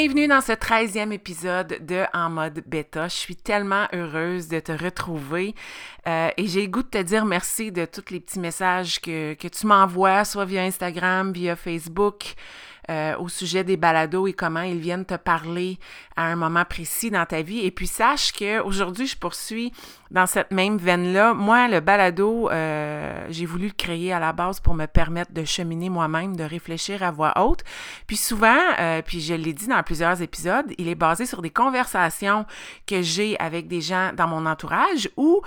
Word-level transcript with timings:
Bienvenue 0.00 0.28
dans 0.28 0.40
ce 0.40 0.52
13e 0.52 1.10
épisode 1.10 1.84
de 1.84 2.04
En 2.14 2.30
mode 2.30 2.62
bêta. 2.64 3.08
Je 3.08 3.16
suis 3.16 3.34
tellement 3.34 3.88
heureuse 3.92 4.46
de 4.46 4.60
te 4.60 4.70
retrouver 4.70 5.56
euh, 6.06 6.30
et 6.36 6.46
j'ai 6.46 6.62
le 6.62 6.68
goût 6.68 6.84
de 6.84 6.88
te 6.88 7.02
dire 7.02 7.24
merci 7.24 7.72
de 7.72 7.84
tous 7.84 8.12
les 8.12 8.20
petits 8.20 8.38
messages 8.38 9.00
que, 9.00 9.34
que 9.34 9.48
tu 9.48 9.66
m'envoies, 9.66 10.24
soit 10.24 10.44
via 10.44 10.62
Instagram, 10.62 11.32
via 11.32 11.56
Facebook. 11.56 12.36
Euh, 12.90 13.14
au 13.18 13.28
sujet 13.28 13.64
des 13.64 13.76
balados 13.76 14.26
et 14.28 14.32
comment 14.32 14.62
ils 14.62 14.78
viennent 14.78 15.04
te 15.04 15.16
parler 15.16 15.78
à 16.16 16.22
un 16.22 16.36
moment 16.36 16.64
précis 16.64 17.10
dans 17.10 17.26
ta 17.26 17.42
vie. 17.42 17.58
Et 17.58 17.70
puis 17.70 17.86
sache 17.86 18.32
qu'aujourd'hui, 18.32 19.06
je 19.06 19.14
poursuis 19.14 19.74
dans 20.10 20.26
cette 20.26 20.52
même 20.52 20.78
veine-là. 20.78 21.34
Moi, 21.34 21.68
le 21.68 21.80
balado, 21.80 22.48
euh, 22.48 23.26
j'ai 23.28 23.44
voulu 23.44 23.66
le 23.66 23.74
créer 23.74 24.10
à 24.14 24.18
la 24.18 24.32
base 24.32 24.60
pour 24.60 24.72
me 24.72 24.86
permettre 24.86 25.32
de 25.34 25.44
cheminer 25.44 25.90
moi-même, 25.90 26.34
de 26.34 26.44
réfléchir 26.44 27.02
à 27.02 27.10
voix 27.10 27.34
haute. 27.38 27.62
Puis 28.06 28.16
souvent, 28.16 28.56
euh, 28.78 29.02
puis 29.02 29.20
je 29.20 29.34
l'ai 29.34 29.52
dit 29.52 29.66
dans 29.66 29.82
plusieurs 29.82 30.22
épisodes, 30.22 30.72
il 30.78 30.88
est 30.88 30.94
basé 30.94 31.26
sur 31.26 31.42
des 31.42 31.50
conversations 31.50 32.46
que 32.86 33.02
j'ai 33.02 33.38
avec 33.38 33.68
des 33.68 33.82
gens 33.82 34.12
dans 34.14 34.28
mon 34.28 34.46
entourage 34.46 35.10
ou 35.18 35.42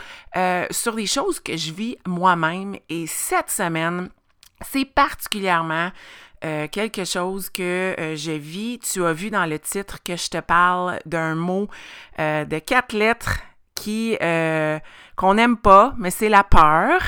sur 0.69 0.93
des 0.93 1.07
choses 1.07 1.39
que 1.39 1.57
je 1.57 1.73
vis 1.73 1.97
moi-même. 2.05 2.75
Et 2.89 3.07
cette 3.07 3.49
semaine, 3.49 4.09
c'est 4.61 4.85
particulièrement 4.85 5.89
euh, 6.43 6.67
quelque 6.67 7.05
chose 7.05 7.49
que 7.51 7.95
euh, 7.99 8.15
je 8.15 8.31
vis. 8.31 8.79
Tu 8.79 9.05
as 9.05 9.13
vu 9.13 9.29
dans 9.29 9.45
le 9.45 9.59
titre 9.59 9.99
que 10.03 10.15
je 10.15 10.27
te 10.29 10.39
parle 10.39 10.99
d'un 11.05 11.35
mot 11.35 11.67
euh, 12.19 12.45
de 12.45 12.57
quatre 12.57 12.93
lettres 12.93 13.39
qui 13.75 14.17
qu'on 15.15 15.33
n'aime 15.33 15.57
pas, 15.57 15.95
mais 15.97 16.11
c'est 16.11 16.29
la 16.29 16.43
peur. 16.43 17.01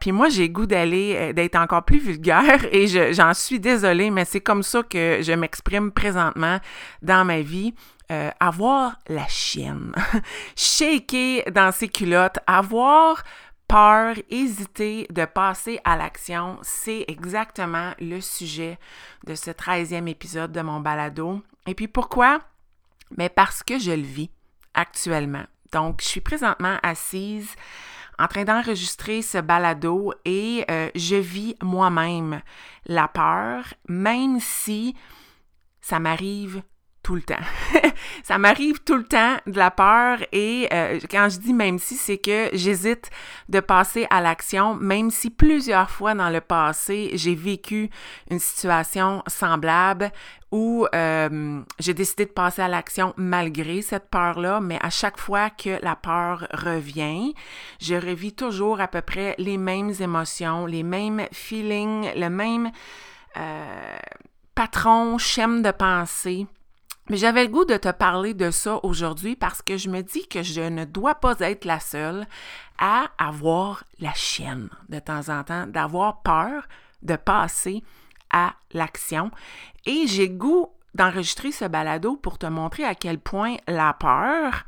Puis 0.00 0.12
moi, 0.12 0.30
j'ai 0.30 0.48
goût 0.48 0.64
d'aller 0.64 1.34
d'être 1.34 1.56
encore 1.56 1.84
plus 1.84 1.98
vulgaire 1.98 2.64
et 2.72 2.86
j'en 3.12 3.34
suis 3.34 3.60
désolée, 3.60 4.10
mais 4.10 4.24
c'est 4.24 4.40
comme 4.40 4.62
ça 4.62 4.82
que 4.82 5.18
je 5.20 5.32
m'exprime 5.32 5.92
présentement 5.92 6.58
dans 7.02 7.26
ma 7.26 7.40
vie. 7.40 7.74
avoir 8.40 8.96
la 9.08 9.26
chienne, 9.28 9.92
shaker 10.56 11.42
dans 11.52 11.72
ses 11.72 11.88
culottes, 11.88 12.38
avoir 12.46 13.22
peur, 13.72 14.16
hésiter 14.28 15.06
de 15.08 15.24
passer 15.24 15.80
à 15.84 15.96
l'action, 15.96 16.58
c'est 16.60 17.06
exactement 17.08 17.92
le 18.00 18.20
sujet 18.20 18.78
de 19.26 19.34
ce 19.34 19.50
13e 19.50 20.08
épisode 20.08 20.52
de 20.52 20.60
mon 20.60 20.80
balado. 20.80 21.40
Et 21.66 21.74
puis 21.74 21.88
pourquoi? 21.88 22.42
Mais 23.16 23.30
parce 23.30 23.62
que 23.62 23.78
je 23.78 23.92
le 23.92 24.02
vis 24.02 24.28
actuellement. 24.74 25.44
Donc, 25.72 26.02
je 26.02 26.06
suis 26.06 26.20
présentement 26.20 26.76
assise 26.82 27.48
en 28.18 28.28
train 28.28 28.44
d'enregistrer 28.44 29.22
ce 29.22 29.38
balado 29.38 30.12
et 30.26 30.66
euh, 30.70 30.90
je 30.94 31.16
vis 31.16 31.56
moi-même 31.62 32.42
la 32.84 33.08
peur, 33.08 33.64
même 33.88 34.38
si 34.38 34.94
ça 35.80 35.98
m'arrive 35.98 36.62
tout 37.02 37.14
le 37.14 37.22
temps. 37.22 37.34
ça 38.22 38.38
m'arrive 38.38 38.82
tout 38.84 38.96
le 38.96 39.04
temps 39.04 39.36
de 39.46 39.56
la 39.56 39.70
peur 39.70 40.18
et 40.32 40.68
euh, 40.72 41.00
quand 41.10 41.28
je 41.28 41.38
dis 41.38 41.52
même 41.52 41.78
si, 41.78 41.96
c'est 41.96 42.18
que 42.18 42.48
j'hésite 42.52 43.10
de 43.48 43.60
passer 43.60 44.06
à 44.10 44.20
l'action, 44.20 44.74
même 44.74 45.10
si 45.10 45.30
plusieurs 45.30 45.90
fois 45.90 46.14
dans 46.14 46.30
le 46.30 46.40
passé, 46.40 47.10
j'ai 47.14 47.34
vécu 47.34 47.90
une 48.30 48.38
situation 48.38 49.22
semblable 49.26 50.12
où 50.52 50.86
euh, 50.94 51.62
j'ai 51.78 51.94
décidé 51.94 52.26
de 52.26 52.30
passer 52.30 52.62
à 52.62 52.68
l'action 52.68 53.14
malgré 53.16 53.80
cette 53.80 54.10
peur-là, 54.10 54.60
mais 54.60 54.78
à 54.82 54.90
chaque 54.90 55.18
fois 55.18 55.48
que 55.50 55.82
la 55.82 55.96
peur 55.96 56.46
revient, 56.52 57.34
je 57.80 57.94
revis 57.94 58.34
toujours 58.34 58.80
à 58.80 58.86
peu 58.86 59.00
près 59.00 59.34
les 59.38 59.56
mêmes 59.56 59.92
émotions, 59.98 60.66
les 60.66 60.82
mêmes 60.82 61.26
feelings, 61.32 62.12
le 62.14 62.28
même 62.28 62.70
euh, 63.38 63.96
patron, 64.54 65.16
schème 65.16 65.62
de 65.62 65.70
pensée 65.70 66.46
mais 67.08 67.16
j'avais 67.16 67.44
le 67.44 67.50
goût 67.50 67.64
de 67.64 67.76
te 67.76 67.90
parler 67.90 68.32
de 68.34 68.50
ça 68.50 68.80
aujourd'hui 68.84 69.36
parce 69.36 69.60
que 69.62 69.76
je 69.76 69.88
me 69.88 70.02
dis 70.02 70.26
que 70.28 70.42
je 70.42 70.60
ne 70.60 70.84
dois 70.84 71.16
pas 71.16 71.38
être 71.40 71.64
la 71.64 71.80
seule 71.80 72.26
à 72.78 73.10
avoir 73.18 73.84
la 73.98 74.12
chienne 74.14 74.68
de 74.88 74.98
temps 74.98 75.28
en 75.28 75.42
temps, 75.42 75.66
d'avoir 75.66 76.22
peur 76.22 76.64
de 77.02 77.16
passer 77.16 77.82
à 78.30 78.54
l'action. 78.72 79.30
Et 79.86 80.06
j'ai 80.06 80.30
goût 80.30 80.68
d'enregistrer 80.94 81.52
ce 81.52 81.64
balado 81.64 82.16
pour 82.16 82.38
te 82.38 82.46
montrer 82.46 82.84
à 82.84 82.94
quel 82.94 83.18
point 83.18 83.56
la 83.66 83.92
peur 83.94 84.64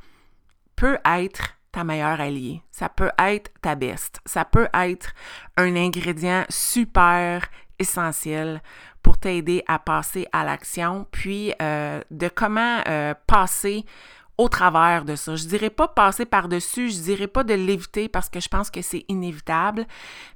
peut 0.77 0.99
être 1.05 1.55
ta 1.71 1.85
meilleure 1.85 2.21
alliée. 2.21 2.63
Ça 2.71 2.89
peut 2.89 3.11
être 3.19 3.51
ta 3.61 3.75
best. 3.75 4.21
Ça 4.27 4.45
peut 4.45 4.69
être 4.75 5.13
un 5.57 5.75
ingrédient 5.77 6.45
super 6.49 7.49
essentiel 7.79 8.63
pour 9.05 9.19
t'aider 9.19 9.63
à 9.69 9.79
passer 9.79 10.27
à 10.33 10.45
l'action, 10.45 11.07
puis 11.13 11.53
euh, 11.63 12.01
de 12.11 12.29
comment 12.29 12.81
euh, 12.89 13.15
passer 13.29 13.85
au 14.39 14.49
travers 14.49 15.05
de 15.05 15.15
ça. 15.15 15.37
Je 15.37 15.45
dirais 15.45 15.71
pas 15.71 15.87
passer 15.87 16.25
par-dessus, 16.25 16.91
je 16.91 17.01
dirais 17.01 17.29
pas 17.29 17.45
de 17.45 17.55
l'éviter 17.55 18.09
parce 18.09 18.29
que 18.29 18.41
je 18.41 18.49
pense 18.49 18.71
que 18.71 18.83
c'est 18.83 19.05
inévitable, 19.09 19.87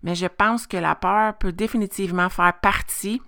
mais 0.04 0.14
je 0.14 0.26
pense 0.26 0.68
que 0.68 0.76
la 0.76 0.94
peur 0.94 1.36
peut 1.38 1.50
définitivement 1.50 2.28
faire 2.28 2.52
partie 2.60 3.20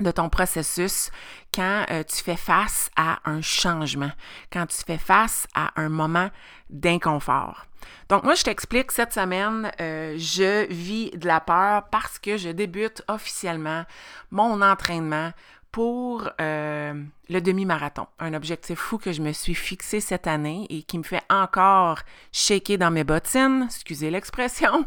de 0.00 0.10
ton 0.10 0.28
processus 0.28 1.10
quand 1.54 1.84
euh, 1.90 2.02
tu 2.02 2.16
fais 2.16 2.36
face 2.36 2.90
à 2.96 3.18
un 3.24 3.40
changement, 3.40 4.10
quand 4.52 4.66
tu 4.66 4.78
fais 4.84 4.98
face 4.98 5.46
à 5.54 5.70
un 5.80 5.88
moment 5.88 6.30
d'inconfort. 6.68 7.66
Donc 8.08 8.24
moi, 8.24 8.34
je 8.34 8.42
t'explique, 8.42 8.90
cette 8.90 9.12
semaine, 9.12 9.70
euh, 9.80 10.16
je 10.18 10.66
vis 10.72 11.10
de 11.10 11.26
la 11.26 11.40
peur 11.40 11.84
parce 11.90 12.18
que 12.18 12.36
je 12.36 12.48
débute 12.48 13.02
officiellement 13.08 13.84
mon 14.30 14.62
entraînement 14.62 15.30
pour 15.70 16.28
euh, 16.40 16.94
le 17.28 17.40
demi-marathon, 17.40 18.06
un 18.20 18.32
objectif 18.34 18.78
fou 18.78 18.96
que 18.98 19.12
je 19.12 19.20
me 19.20 19.32
suis 19.32 19.54
fixé 19.54 20.00
cette 20.00 20.26
année 20.26 20.66
et 20.70 20.82
qui 20.82 20.98
me 20.98 21.02
fait 21.02 21.22
encore 21.28 22.00
shaker 22.32 22.78
dans 22.78 22.92
mes 22.92 23.04
bottines, 23.04 23.64
excusez 23.66 24.10
l'expression. 24.10 24.84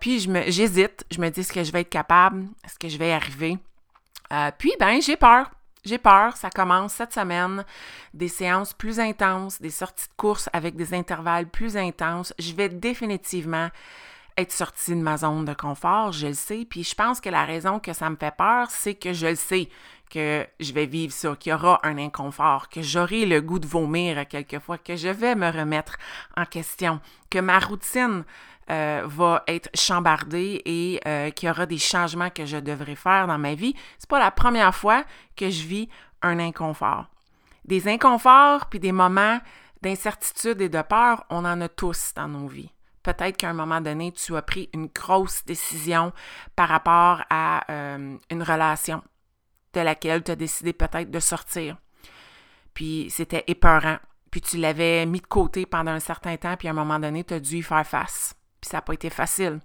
puis 0.00 0.20
j'hésite, 0.48 1.04
je 1.10 1.20
me 1.20 1.28
dis 1.28 1.40
est-ce 1.40 1.52
que 1.52 1.64
je 1.64 1.72
vais 1.72 1.82
être 1.82 1.90
capable, 1.90 2.46
est-ce 2.64 2.78
que 2.78 2.88
je 2.88 2.96
vais 2.96 3.10
y 3.10 3.12
arriver? 3.12 3.58
Euh, 4.32 4.50
puis, 4.56 4.72
ben, 4.78 5.00
j'ai 5.00 5.16
peur. 5.16 5.50
J'ai 5.84 5.98
peur, 5.98 6.36
ça 6.36 6.50
commence 6.50 6.94
cette 6.94 7.14
semaine, 7.14 7.64
des 8.12 8.28
séances 8.28 8.74
plus 8.74 9.00
intenses, 9.00 9.60
des 9.60 9.70
sorties 9.70 10.08
de 10.08 10.14
course 10.16 10.50
avec 10.52 10.76
des 10.76 10.92
intervalles 10.92 11.48
plus 11.48 11.76
intenses. 11.76 12.34
Je 12.38 12.52
vais 12.52 12.68
définitivement 12.68 13.68
être 14.36 14.52
sortie 14.52 14.90
de 14.90 15.00
ma 15.00 15.16
zone 15.16 15.44
de 15.44 15.54
confort, 15.54 16.12
je 16.12 16.26
le 16.28 16.34
sais. 16.34 16.66
Puis 16.68 16.84
je 16.84 16.94
pense 16.94 17.20
que 17.20 17.28
la 17.28 17.44
raison 17.44 17.78
que 17.78 17.92
ça 17.92 18.10
me 18.10 18.16
fait 18.16 18.34
peur, 18.36 18.70
c'est 18.70 18.94
que 18.94 19.12
je 19.12 19.28
le 19.28 19.34
sais 19.36 19.68
que 20.10 20.46
je 20.58 20.72
vais 20.72 20.86
vivre 20.86 21.12
ça, 21.12 21.36
qu'il 21.36 21.50
y 21.50 21.54
aura 21.54 21.80
un 21.82 21.98
inconfort, 21.98 22.68
que 22.68 22.82
j'aurai 22.82 23.26
le 23.26 23.40
goût 23.40 23.58
de 23.58 23.66
vomir 23.66 24.26
quelquefois, 24.26 24.78
que 24.78 24.96
je 24.96 25.08
vais 25.08 25.34
me 25.34 25.50
remettre 25.50 25.96
en 26.36 26.44
question, 26.44 27.00
que 27.30 27.38
ma 27.38 27.58
routine 27.58 28.24
euh, 28.70 29.02
va 29.06 29.42
être 29.46 29.70
chambardée 29.74 30.62
et 30.64 31.00
euh, 31.06 31.30
qu'il 31.30 31.48
y 31.48 31.50
aura 31.50 31.66
des 31.66 31.78
changements 31.78 32.30
que 32.30 32.44
je 32.44 32.56
devrais 32.56 32.96
faire 32.96 33.26
dans 33.26 33.38
ma 33.38 33.54
vie. 33.54 33.74
C'est 33.98 34.08
pas 34.08 34.18
la 34.18 34.30
première 34.30 34.74
fois 34.74 35.04
que 35.36 35.50
je 35.50 35.66
vis 35.66 35.88
un 36.22 36.38
inconfort. 36.38 37.06
Des 37.64 37.88
inconforts 37.88 38.66
puis 38.66 38.80
des 38.80 38.92
moments 38.92 39.40
d'incertitude 39.82 40.60
et 40.60 40.68
de 40.68 40.82
peur, 40.82 41.24
on 41.30 41.44
en 41.44 41.60
a 41.60 41.68
tous 41.68 42.12
dans 42.14 42.28
nos 42.28 42.48
vies. 42.48 42.70
Peut-être 43.02 43.36
qu'à 43.36 43.50
un 43.50 43.54
moment 43.54 43.80
donné, 43.80 44.12
tu 44.12 44.36
as 44.36 44.42
pris 44.42 44.68
une 44.74 44.88
grosse 44.88 45.44
décision 45.44 46.12
par 46.56 46.68
rapport 46.68 47.22
à 47.30 47.64
euh, 47.70 48.16
une 48.30 48.42
relation 48.42 49.02
de 49.72 49.80
laquelle 49.80 50.22
tu 50.22 50.32
as 50.32 50.36
décidé 50.36 50.72
peut-être 50.72 51.10
de 51.10 51.20
sortir. 51.20 51.76
Puis 52.74 53.08
c'était 53.10 53.44
épeurant. 53.46 53.98
Puis 54.30 54.40
tu 54.40 54.58
l'avais 54.58 55.06
mis 55.06 55.20
de 55.20 55.26
côté 55.26 55.64
pendant 55.64 55.92
un 55.92 56.00
certain 56.00 56.36
temps, 56.36 56.56
puis 56.56 56.68
à 56.68 56.72
un 56.72 56.74
moment 56.74 56.98
donné, 56.98 57.24
tu 57.24 57.34
as 57.34 57.40
dû 57.40 57.56
y 57.56 57.62
faire 57.62 57.86
face. 57.86 58.34
Puis 58.60 58.70
ça 58.70 58.78
n'a 58.78 58.82
pas 58.82 58.94
été 58.94 59.10
facile. 59.10 59.60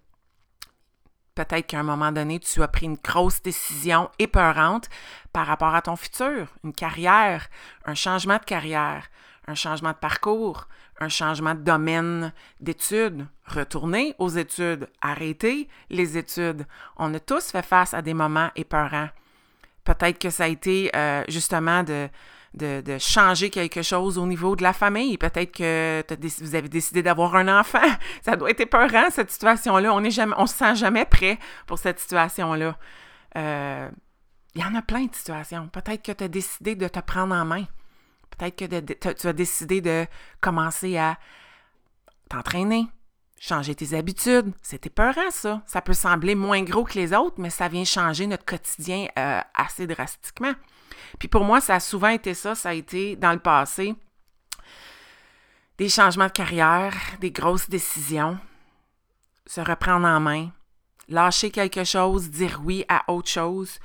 Peut-être 1.35 1.65
qu'à 1.65 1.79
un 1.79 1.83
moment 1.83 2.11
donné, 2.11 2.39
tu 2.39 2.61
as 2.61 2.67
pris 2.67 2.85
une 2.85 2.97
grosse 3.03 3.41
décision 3.41 4.09
épeurante 4.19 4.87
par 5.31 5.47
rapport 5.47 5.73
à 5.73 5.81
ton 5.81 5.95
futur, 5.95 6.47
une 6.63 6.73
carrière, 6.73 7.47
un 7.85 7.95
changement 7.95 8.37
de 8.37 8.43
carrière, 8.43 9.09
un 9.47 9.55
changement 9.55 9.91
de 9.91 9.97
parcours, 9.97 10.67
un 10.99 11.09
changement 11.09 11.55
de 11.55 11.61
domaine 11.61 12.33
d'études, 12.59 13.25
retourner 13.45 14.15
aux 14.19 14.29
études, 14.29 14.87
arrêter 15.01 15.67
les 15.89 16.17
études. 16.19 16.67
On 16.97 17.11
a 17.15 17.19
tous 17.19 17.51
fait 17.51 17.65
face 17.65 17.95
à 17.95 18.03
des 18.03 18.13
moments 18.13 18.51
épeurants. 18.55 19.09
Peut-être 19.83 20.19
que 20.19 20.29
ça 20.29 20.45
a 20.45 20.47
été 20.47 20.91
euh, 20.95 21.23
justement 21.27 21.83
de, 21.83 22.07
de, 22.53 22.97
changer 22.99 23.49
quelque 23.49 23.81
chose 23.81 24.17
au 24.17 24.25
niveau 24.25 24.55
de 24.55 24.63
la 24.63 24.73
famille. 24.73 25.17
Peut-être 25.17 25.51
que 25.51 26.03
vous 26.41 26.55
avez 26.55 26.69
décidé 26.69 27.01
d'avoir 27.03 27.35
un 27.35 27.59
enfant. 27.59 27.79
Ça 28.21 28.35
doit 28.35 28.51
être 28.51 28.61
épeurant, 28.61 29.09
cette 29.09 29.31
situation-là. 29.31 29.93
On 29.93 30.01
ne 30.01 30.09
se 30.09 30.47
sent 30.47 30.75
jamais 30.75 31.05
prêt 31.05 31.39
pour 31.65 31.79
cette 31.79 31.99
situation-là. 31.99 32.77
Euh, 33.37 33.89
il 34.55 34.61
y 34.61 34.63
en 34.63 34.75
a 34.75 34.81
plein 34.81 35.05
de 35.05 35.15
situations. 35.15 35.67
Peut-être 35.67 36.03
que 36.03 36.11
tu 36.11 36.23
as 36.23 36.27
décidé 36.27 36.75
de 36.75 36.87
te 36.87 36.99
prendre 36.99 37.33
en 37.33 37.45
main. 37.45 37.65
Peut-être 38.37 38.55
que 38.55 39.13
tu 39.13 39.27
as 39.27 39.33
décidé 39.33 39.81
de 39.81 40.05
commencer 40.41 40.97
à 40.97 41.17
t'entraîner, 42.29 42.87
changer 43.43 43.75
tes 43.75 43.93
habitudes. 43.93 44.53
C'est 44.61 44.85
épeurant, 44.85 45.29
ça. 45.31 45.61
Ça 45.65 45.81
peut 45.81 45.93
sembler 45.93 46.33
moins 46.33 46.63
gros 46.63 46.85
que 46.85 46.93
les 46.93 47.13
autres, 47.13 47.35
mais 47.39 47.49
ça 47.49 47.67
vient 47.67 47.83
changer 47.83 48.25
notre 48.25 48.45
quotidien 48.45 49.07
euh, 49.19 49.41
assez 49.53 49.85
drastiquement. 49.85 50.53
Puis 51.19 51.27
pour 51.27 51.43
moi, 51.43 51.59
ça 51.59 51.75
a 51.75 51.79
souvent 51.81 52.07
été 52.07 52.33
ça. 52.33 52.55
Ça 52.55 52.69
a 52.69 52.73
été 52.73 53.17
dans 53.17 53.33
le 53.33 53.39
passé 53.39 53.95
des 55.77 55.89
changements 55.89 56.27
de 56.27 56.31
carrière, 56.31 56.93
des 57.19 57.31
grosses 57.31 57.69
décisions, 57.69 58.37
se 59.47 59.59
reprendre 59.59 60.07
en 60.07 60.19
main, 60.19 60.49
lâcher 61.09 61.51
quelque 61.51 61.83
chose, 61.83 62.29
dire 62.29 62.61
oui 62.63 62.85
à 62.87 63.11
autre 63.11 63.29
chose. 63.29 63.79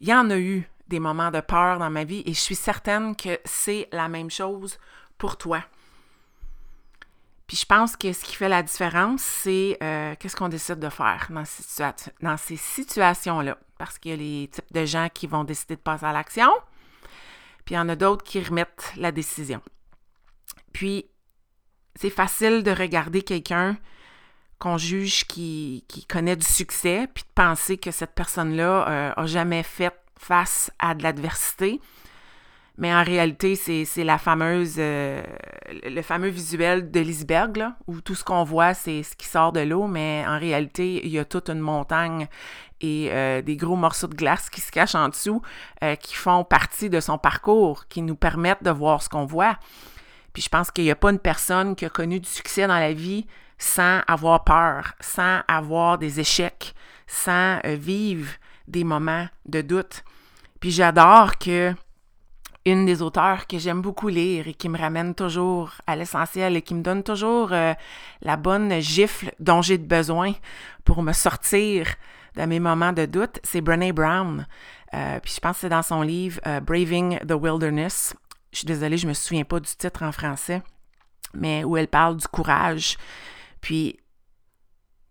Il 0.00 0.08
y 0.08 0.14
en 0.14 0.30
a 0.30 0.38
eu 0.38 0.66
des 0.88 1.00
moments 1.00 1.32
de 1.32 1.40
peur 1.40 1.78
dans 1.78 1.90
ma 1.90 2.04
vie 2.04 2.22
et 2.24 2.32
je 2.32 2.40
suis 2.40 2.54
certaine 2.54 3.16
que 3.16 3.38
c'est 3.44 3.88
la 3.92 4.08
même 4.08 4.30
chose 4.30 4.78
pour 5.18 5.36
toi. 5.36 5.62
Puis 7.46 7.56
je 7.56 7.64
pense 7.64 7.96
que 7.96 8.12
ce 8.12 8.24
qui 8.24 8.34
fait 8.34 8.48
la 8.48 8.62
différence, 8.62 9.22
c'est 9.22 9.78
euh, 9.82 10.14
qu'est-ce 10.18 10.34
qu'on 10.34 10.48
décide 10.48 10.80
de 10.80 10.88
faire 10.88 11.28
dans 11.30 12.36
ces, 12.36 12.56
situations-là. 12.56 13.56
Parce 13.78 13.98
qu'il 13.98 14.10
y 14.10 14.14
a 14.14 14.16
les 14.16 14.48
types 14.48 14.72
de 14.72 14.84
gens 14.84 15.08
qui 15.12 15.26
vont 15.26 15.44
décider 15.44 15.76
de 15.76 15.80
passer 15.80 16.06
à 16.06 16.12
l'action, 16.12 16.50
puis 17.64 17.74
il 17.74 17.78
y 17.78 17.80
en 17.80 17.88
a 17.88 17.96
d'autres 17.96 18.24
qui 18.24 18.42
remettent 18.42 18.92
la 18.96 19.12
décision. 19.12 19.60
Puis 20.72 21.06
c'est 21.94 22.10
facile 22.10 22.62
de 22.62 22.70
regarder 22.70 23.22
quelqu'un 23.22 23.76
qu'on 24.58 24.78
juge 24.78 25.26
qui, 25.26 25.84
connaît 26.08 26.36
du 26.36 26.46
succès, 26.46 27.08
puis 27.12 27.24
de 27.24 27.32
penser 27.34 27.76
que 27.76 27.90
cette 27.90 28.14
personne-là 28.14 28.88
euh, 28.88 29.12
a 29.16 29.26
jamais 29.26 29.62
fait 29.62 29.94
face 30.18 30.70
à 30.78 30.94
de 30.94 31.02
l'adversité. 31.02 31.80
Mais 32.78 32.94
en 32.94 33.02
réalité, 33.02 33.56
c'est 33.56 34.04
la 34.04 34.18
fameuse, 34.18 34.74
euh, 34.78 35.22
le 35.84 36.02
fameux 36.02 36.28
visuel 36.28 36.90
de 36.90 37.00
l'iceberg, 37.00 37.64
où 37.86 38.00
tout 38.00 38.14
ce 38.14 38.22
qu'on 38.22 38.44
voit, 38.44 38.74
c'est 38.74 39.02
ce 39.02 39.16
qui 39.16 39.26
sort 39.26 39.52
de 39.52 39.60
l'eau, 39.60 39.86
mais 39.86 40.24
en 40.28 40.38
réalité, 40.38 41.00
il 41.04 41.10
y 41.10 41.18
a 41.18 41.24
toute 41.24 41.48
une 41.48 41.60
montagne 41.60 42.28
et 42.82 43.08
euh, 43.10 43.40
des 43.40 43.56
gros 43.56 43.76
morceaux 43.76 44.08
de 44.08 44.14
glace 44.14 44.50
qui 44.50 44.60
se 44.60 44.70
cachent 44.70 44.94
en 44.94 45.08
dessous, 45.08 45.40
qui 46.00 46.14
font 46.14 46.44
partie 46.44 46.90
de 46.90 47.00
son 47.00 47.16
parcours, 47.16 47.88
qui 47.88 48.02
nous 48.02 48.16
permettent 48.16 48.62
de 48.62 48.70
voir 48.70 49.02
ce 49.02 49.08
qu'on 49.08 49.24
voit. 49.24 49.56
Puis 50.36 50.42
je 50.42 50.50
pense 50.50 50.70
qu'il 50.70 50.84
n'y 50.84 50.90
a 50.90 50.96
pas 50.96 51.10
une 51.10 51.18
personne 51.18 51.74
qui 51.74 51.86
a 51.86 51.88
connu 51.88 52.20
du 52.20 52.28
succès 52.28 52.66
dans 52.66 52.78
la 52.78 52.92
vie 52.92 53.26
sans 53.56 54.00
avoir 54.06 54.44
peur, 54.44 54.92
sans 55.00 55.40
avoir 55.48 55.96
des 55.96 56.20
échecs, 56.20 56.74
sans 57.06 57.58
euh, 57.64 57.76
vivre 57.76 58.30
des 58.68 58.84
moments 58.84 59.26
de 59.46 59.62
doute. 59.62 60.04
Puis 60.60 60.70
j'adore 60.70 61.38
que 61.38 61.74
une 62.66 62.84
des 62.84 63.00
auteurs 63.00 63.46
que 63.46 63.58
j'aime 63.58 63.80
beaucoup 63.80 64.08
lire 64.08 64.48
et 64.48 64.54
qui 64.54 64.68
me 64.68 64.78
ramène 64.78 65.14
toujours 65.14 65.72
à 65.86 65.96
l'essentiel 65.96 66.56
et 66.56 66.62
qui 66.62 66.74
me 66.74 66.82
donne 66.82 67.02
toujours 67.02 67.52
euh, 67.52 67.72
la 68.22 68.36
bonne 68.36 68.80
gifle 68.80 69.32
dont 69.40 69.62
j'ai 69.62 69.78
besoin 69.78 70.34
pour 70.84 71.02
me 71.02 71.12
sortir 71.12 71.94
de 72.36 72.42
mes 72.42 72.60
moments 72.60 72.92
de 72.92 73.06
doute, 73.06 73.38
c'est 73.42 73.62
Brené 73.62 73.92
Brown. 73.92 74.46
Euh, 74.92 75.18
puis 75.20 75.32
je 75.34 75.40
pense 75.40 75.56
que 75.56 75.60
c'est 75.62 75.68
dans 75.70 75.82
son 75.82 76.02
livre 76.02 76.40
Braving 76.60 77.20
the 77.20 77.32
Wilderness. 77.32 78.14
Je 78.52 78.58
suis 78.58 78.66
désolée, 78.66 78.98
je 78.98 79.06
me 79.06 79.14
souviens 79.14 79.44
pas 79.44 79.60
du 79.60 79.74
titre 79.74 80.02
en 80.02 80.12
français, 80.12 80.62
mais 81.32 81.64
où 81.64 81.76
elle 81.76 81.88
parle 81.88 82.16
du 82.16 82.28
courage. 82.28 82.98
Puis 83.60 83.98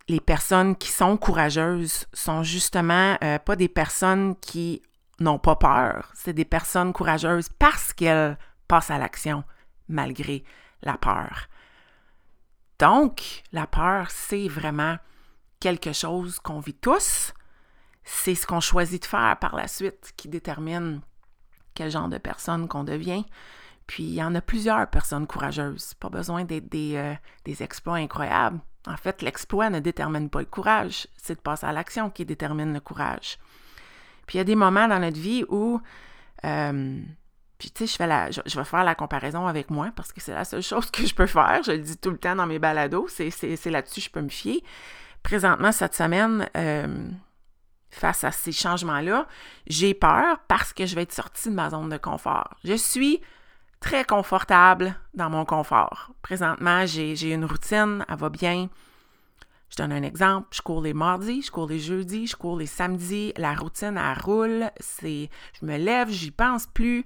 les 0.08 0.20
personnes 0.20 0.76
qui 0.76 0.88
sont 0.88 1.16
courageuses 1.16 2.06
sont 2.12 2.42
justement 2.42 3.16
euh, 3.22 3.38
pas 3.38 3.56
des 3.56 3.68
personnes 3.68 4.36
qui 4.36 4.82
n'ont 5.20 5.38
pas 5.38 5.56
peur, 5.56 6.10
c'est 6.14 6.32
des 6.32 6.44
personnes 6.44 6.92
courageuses 6.92 7.48
parce 7.48 7.92
qu'elles 7.92 8.38
passent 8.68 8.90
à 8.90 8.98
l'action 8.98 9.44
malgré 9.88 10.44
la 10.82 10.96
peur. 10.98 11.48
Donc, 12.78 13.42
la 13.52 13.66
peur, 13.66 14.10
c'est 14.10 14.48
vraiment 14.48 14.96
quelque 15.60 15.92
chose 15.92 16.38
qu'on 16.38 16.60
vit 16.60 16.74
tous. 16.74 17.32
C'est 18.04 18.34
ce 18.34 18.46
qu'on 18.46 18.60
choisit 18.60 19.02
de 19.02 19.06
faire 19.06 19.36
par 19.40 19.56
la 19.56 19.66
suite 19.66 20.12
qui 20.16 20.28
détermine 20.28 21.00
quel 21.74 21.90
genre 21.90 22.08
de 22.08 22.18
personne 22.18 22.68
qu'on 22.68 22.84
devient. 22.84 23.24
Puis 23.86 24.02
il 24.02 24.14
y 24.14 24.22
en 24.22 24.34
a 24.34 24.40
plusieurs 24.40 24.88
personnes 24.88 25.26
courageuses. 25.26 25.94
Pas 25.94 26.08
besoin 26.08 26.44
d'être 26.44 26.68
des, 26.68 26.96
euh, 26.96 27.14
exploits 27.60 27.96
incroyables. 27.96 28.60
En 28.86 28.96
fait, 28.96 29.22
l'exploit 29.22 29.70
ne 29.70 29.80
détermine 29.80 30.30
pas 30.30 30.40
le 30.40 30.46
courage, 30.46 31.08
c'est 31.16 31.34
de 31.34 31.40
passer 31.40 31.66
à 31.66 31.72
l'action 31.72 32.10
qui 32.10 32.24
détermine 32.24 32.72
le 32.72 32.80
courage. 32.80 33.38
Puis 34.26 34.36
il 34.36 34.38
y 34.38 34.40
a 34.40 34.44
des 34.44 34.56
moments 34.56 34.88
dans 34.88 34.98
notre 34.98 35.18
vie 35.18 35.44
où, 35.48 35.80
euh, 36.44 37.00
puis 37.58 37.70
tu 37.70 37.86
sais, 37.86 37.92
je, 37.92 37.96
fais 37.96 38.06
la, 38.06 38.30
je, 38.30 38.40
vais 38.58 38.64
faire 38.64 38.84
la 38.84 38.94
comparaison 38.94 39.46
avec 39.46 39.70
moi 39.70 39.90
parce 39.94 40.12
que 40.12 40.20
c'est 40.20 40.34
la 40.34 40.44
seule 40.44 40.62
chose 40.62 40.90
que 40.90 41.06
je 41.06 41.14
peux 41.14 41.26
faire. 41.26 41.62
Je 41.64 41.72
le 41.72 41.78
dis 41.78 41.96
tout 41.96 42.10
le 42.10 42.18
temps 42.18 42.36
dans 42.36 42.46
mes 42.46 42.58
balados, 42.58 43.08
c'est, 43.08 43.30
là-dessus 43.66 44.00
que 44.00 44.06
je 44.06 44.10
peux 44.10 44.22
me 44.22 44.28
fier. 44.28 44.62
Présentement, 45.22 45.72
cette 45.72 45.94
semaine, 45.94 46.48
euh, 46.56 47.08
face 47.90 48.24
à 48.24 48.32
ces 48.32 48.52
changements-là, 48.52 49.26
j'ai 49.66 49.94
peur 49.94 50.38
parce 50.48 50.72
que 50.72 50.86
je 50.86 50.94
vais 50.94 51.02
être 51.02 51.12
sortie 51.12 51.48
de 51.48 51.54
ma 51.54 51.70
zone 51.70 51.88
de 51.88 51.96
confort. 51.96 52.54
Je 52.64 52.74
suis 52.74 53.20
très 53.80 54.04
confortable 54.04 54.94
dans 55.14 55.30
mon 55.30 55.44
confort. 55.44 56.10
Présentement, 56.22 56.86
j'ai 56.86 57.32
une 57.32 57.44
routine, 57.44 58.04
elle 58.08 58.16
va 58.16 58.28
bien. 58.28 58.68
Je 59.70 59.76
donne 59.76 59.92
un 59.92 60.02
exemple. 60.02 60.48
Je 60.52 60.62
cours 60.62 60.80
les 60.80 60.94
mardis, 60.94 61.42
je 61.42 61.50
cours 61.50 61.68
les 61.68 61.80
jeudis, 61.80 62.28
je 62.28 62.36
cours 62.36 62.56
les 62.56 62.66
samedis. 62.66 63.32
La 63.36 63.54
routine, 63.54 63.96
elle 63.96 64.22
roule. 64.22 64.70
C'est, 64.78 65.28
je 65.60 65.66
me 65.66 65.76
lève, 65.76 66.08
j'y 66.08 66.30
pense 66.30 66.66
plus. 66.66 67.04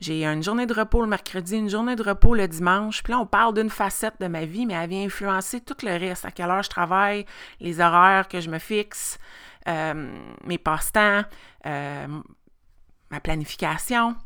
J'ai 0.00 0.24
une 0.26 0.42
journée 0.42 0.66
de 0.66 0.74
repos 0.74 1.00
le 1.00 1.08
mercredi, 1.08 1.56
une 1.56 1.70
journée 1.70 1.96
de 1.96 2.02
repos 2.02 2.34
le 2.34 2.46
dimanche. 2.46 3.02
Puis 3.02 3.12
là, 3.12 3.18
on 3.18 3.26
parle 3.26 3.54
d'une 3.54 3.70
facette 3.70 4.20
de 4.20 4.26
ma 4.26 4.44
vie, 4.44 4.66
mais 4.66 4.74
elle 4.74 4.90
vient 4.90 5.04
influencer 5.04 5.60
tout 5.60 5.76
le 5.82 5.92
reste. 5.92 6.24
À 6.24 6.30
quelle 6.30 6.50
heure 6.50 6.62
je 6.62 6.70
travaille, 6.70 7.24
les 7.60 7.80
horaires 7.80 8.28
que 8.28 8.40
je 8.40 8.50
me 8.50 8.58
fixe, 8.58 9.18
euh, 9.68 10.14
mes 10.44 10.58
passe-temps, 10.58 11.22
euh, 11.66 12.20
ma 13.10 13.20
planification. 13.20 14.16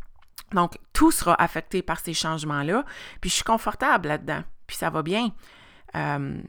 Donc, 0.53 0.79
tout 0.93 1.11
sera 1.11 1.41
affecté 1.41 1.83
par 1.83 2.01
ces 2.01 2.15
changements-là. 2.15 2.85
Puis, 3.21 3.31
je 3.31 3.37
suis 3.37 3.45
confortable 3.45 4.09
là-dedans. 4.09 4.43
Puis, 4.67 4.77
ça 4.77 4.91
va 4.91 5.03
bien. 5.03 5.31
Euh, 5.95 6.41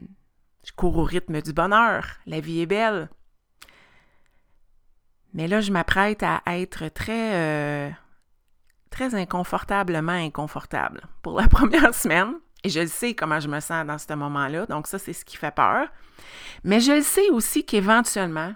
je 0.64 0.72
cours 0.72 0.96
au 0.98 1.04
rythme 1.04 1.40
du 1.40 1.52
bonheur. 1.52 2.06
La 2.26 2.40
vie 2.40 2.60
est 2.60 2.66
belle. 2.66 3.08
Mais 5.34 5.46
là, 5.46 5.60
je 5.60 5.72
m'apprête 5.72 6.22
à 6.22 6.42
être 6.46 6.88
très, 6.88 7.34
euh, 7.34 7.90
très 8.90 9.14
inconfortablement 9.14 10.12
inconfortable 10.12 11.02
pour 11.22 11.40
la 11.40 11.48
première 11.48 11.94
semaine. 11.94 12.34
Et 12.64 12.70
je 12.70 12.80
le 12.80 12.88
sais 12.88 13.14
comment 13.14 13.38
je 13.38 13.48
me 13.48 13.60
sens 13.60 13.86
dans 13.86 13.98
ce 13.98 14.12
moment-là. 14.14 14.66
Donc, 14.66 14.88
ça, 14.88 14.98
c'est 14.98 15.12
ce 15.12 15.24
qui 15.24 15.36
fait 15.36 15.54
peur. 15.54 15.88
Mais 16.64 16.80
je 16.80 16.92
le 16.92 17.02
sais 17.02 17.30
aussi 17.30 17.64
qu'éventuellement, 17.64 18.52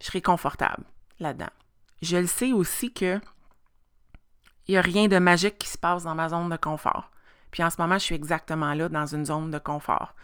je 0.00 0.06
serai 0.06 0.22
confortable 0.22 0.84
là-dedans. 1.18 1.50
Je 2.02 2.18
le 2.18 2.26
sais 2.26 2.52
aussi 2.52 2.92
que 2.92 3.20
il 4.68 4.72
n'y 4.72 4.78
a 4.78 4.82
rien 4.82 5.06
de 5.06 5.18
magique 5.18 5.58
qui 5.58 5.68
se 5.68 5.78
passe 5.78 6.04
dans 6.04 6.14
ma 6.14 6.28
zone 6.28 6.48
de 6.48 6.56
confort. 6.56 7.10
Puis 7.50 7.62
en 7.62 7.70
ce 7.70 7.80
moment, 7.80 7.98
je 7.98 8.04
suis 8.04 8.14
exactement 8.14 8.74
là 8.74 8.88
dans 8.88 9.06
une 9.06 9.24
zone 9.24 9.50
de 9.50 9.58
confort 9.58 10.14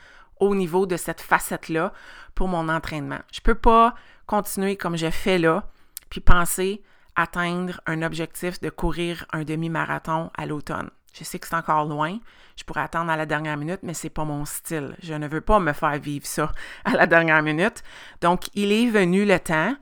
au 0.43 0.57
niveau 0.57 0.87
de 0.87 0.97
cette 0.97 1.21
facette-là 1.21 1.93
pour 2.35 2.49
mon 2.49 2.69
entraînement. 2.69 3.21
Je 3.33 3.39
ne 3.39 3.45
peux 3.45 3.55
pas 3.55 3.95
continuer 4.27 4.77
comme 4.77 4.97
je 4.97 5.11
fais 5.11 5.39
là, 5.39 5.69
puis 6.11 6.21
penser 6.21 6.83
atteindre 7.15 7.81
un 7.87 8.03
objectif 8.03 8.61
de 8.61 8.69
courir 8.69 9.25
un 9.33 9.45
demi-marathon 9.45 10.31
à 10.37 10.47
l'automne. 10.47 10.91
Je 11.15 11.23
sais 11.23 11.39
que 11.39 11.47
c'est 11.47 11.55
encore 11.55 11.85
loin, 11.85 12.19
je 12.57 12.65
pourrais 12.65 12.81
attendre 12.81 13.11
à 13.11 13.17
la 13.17 13.27
dernière 13.27 13.57
minute, 13.57 13.81
mais 13.83 13.95
c'est 13.95 14.11
pas 14.11 14.25
mon 14.25 14.45
style. 14.45 14.97
Je 15.01 15.15
ne 15.15 15.29
veux 15.29 15.43
pas 15.43 15.61
me 15.61 15.73
faire 15.73 15.99
vivre 15.99 16.27
ça 16.27 16.51
à 16.85 16.93
la 16.93 17.07
dernière 17.07 17.43
minute. 17.43 17.85
Donc, 18.21 18.47
il 18.55 18.73
est 18.73 18.91
venu 18.91 19.25
le 19.25 19.39
temps 19.39 19.77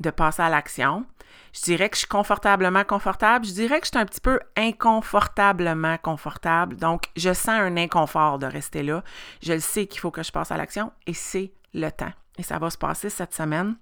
de 0.00 0.10
passer 0.10 0.42
à 0.42 0.50
l'action. 0.50 1.06
Je 1.52 1.60
dirais 1.62 1.90
que 1.90 1.96
je 1.96 2.00
suis 2.00 2.08
confortablement 2.08 2.84
confortable. 2.84 3.44
Je 3.44 3.52
dirais 3.52 3.80
que 3.80 3.86
je 3.86 3.90
suis 3.90 3.98
un 3.98 4.06
petit 4.06 4.20
peu 4.20 4.40
inconfortablement 4.56 5.98
confortable. 5.98 6.76
Donc, 6.76 7.04
je 7.16 7.32
sens 7.32 7.48
un 7.60 7.76
inconfort 7.76 8.38
de 8.38 8.46
rester 8.46 8.82
là. 8.82 9.04
Je 9.42 9.52
le 9.52 9.60
sais 9.60 9.86
qu'il 9.86 10.00
faut 10.00 10.10
que 10.10 10.22
je 10.22 10.32
passe 10.32 10.50
à 10.50 10.56
l'action 10.56 10.92
et 11.06 11.14
c'est 11.14 11.52
le 11.74 11.90
temps. 11.90 12.12
Et 12.38 12.42
ça 12.42 12.58
va 12.58 12.70
se 12.70 12.78
passer 12.78 13.10
cette 13.10 13.34
semaine 13.34 13.76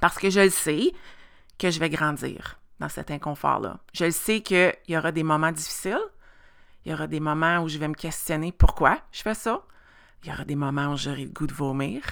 parce 0.00 0.18
que 0.18 0.30
je 0.30 0.40
le 0.40 0.50
sais 0.50 0.92
que 1.58 1.70
je 1.70 1.80
vais 1.80 1.90
grandir 1.90 2.58
dans 2.78 2.88
cet 2.88 3.10
inconfort-là. 3.10 3.78
Je 3.92 4.04
le 4.04 4.10
sais 4.12 4.40
qu'il 4.40 4.72
y 4.88 4.96
aura 4.96 5.10
des 5.12 5.24
moments 5.24 5.52
difficiles. 5.52 5.98
Il 6.84 6.92
y 6.92 6.94
aura 6.94 7.06
des 7.06 7.20
moments 7.20 7.58
où 7.58 7.68
je 7.68 7.78
vais 7.78 7.88
me 7.88 7.94
questionner 7.94 8.52
pourquoi 8.52 8.98
je 9.12 9.22
fais 9.22 9.34
ça. 9.34 9.62
Il 10.22 10.30
y 10.30 10.32
aura 10.32 10.44
des 10.44 10.56
moments 10.56 10.92
où 10.92 10.96
j'aurai 10.96 11.24
le 11.24 11.30
goût 11.30 11.46
de 11.46 11.52
vomir. 11.52 12.02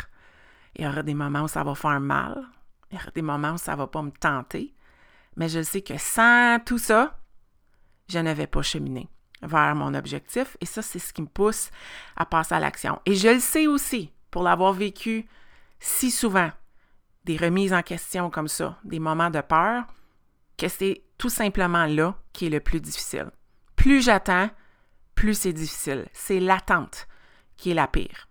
Il 0.77 0.85
y 0.85 0.89
aura 0.89 1.03
des 1.03 1.15
moments 1.15 1.43
où 1.43 1.49
ça 1.49 1.63
va 1.63 1.75
faire 1.75 2.01
mal. 2.01 2.43
Il 2.91 2.99
y 2.99 3.01
aura 3.01 3.11
des 3.11 3.23
moments 3.23 3.53
où 3.53 3.59
ça 3.59 3.73
ne 3.73 3.79
va 3.79 3.87
pas 3.87 4.03
me 4.03 4.11
tenter. 4.11 4.75
Mais 5.39 5.49
je 5.49 5.63
sais 5.63 5.83
que 5.83 5.97
sans 5.97 6.59
tout 6.67 6.79
ça, 6.79 7.17
je 8.09 8.19
ne 8.19 8.33
vais 8.33 8.49
pas 8.49 8.61
cheminer 8.61 9.09
vers 9.41 9.75
mon 9.77 9.95
objectif. 9.95 10.57
Et 10.61 10.67
ça, 10.67 10.83
c'est 10.83 10.99
ce 10.99 11.13
qui 11.13 11.23
me 11.23 11.29
pousse 11.29 11.71
à 12.17 12.27
passer 12.27 12.55
à 12.55 12.61
l'action. 12.61 13.01
Et 13.07 13.15
je 13.15 13.29
le 13.29 13.41
sais 13.41 13.69
aussi, 13.69 14.13
pour 14.31 14.43
l'avoir 14.43 14.73
vécu 14.73 15.27
si 15.79 16.11
souvent, 16.11 16.51
des 17.25 17.37
remises 17.37 17.73
en 17.73 17.83
question 17.83 18.31
comme 18.31 18.49
ça, 18.49 18.79
des 18.83 18.99
moments 18.99 19.31
de 19.31 19.41
peur, 19.41 19.85
que 20.57 20.69
c'est 20.69 21.05
tout 21.19 21.31
simplement 21.31 21.87
là 21.87 22.17
qui 22.33 22.47
est 22.47 22.51
le 22.51 22.61
plus 22.61 22.81
difficile. 22.81 23.31
Plus 23.77 24.03
j'attends, 24.03 24.51
plus 25.15 25.39
c'est 25.39 25.53
difficile. 25.53 26.09
C'est 26.13 26.41
l'attente 26.41 27.07
qui 27.57 27.71
est 27.71 27.75
la 27.75 27.87
pire. 27.87 28.29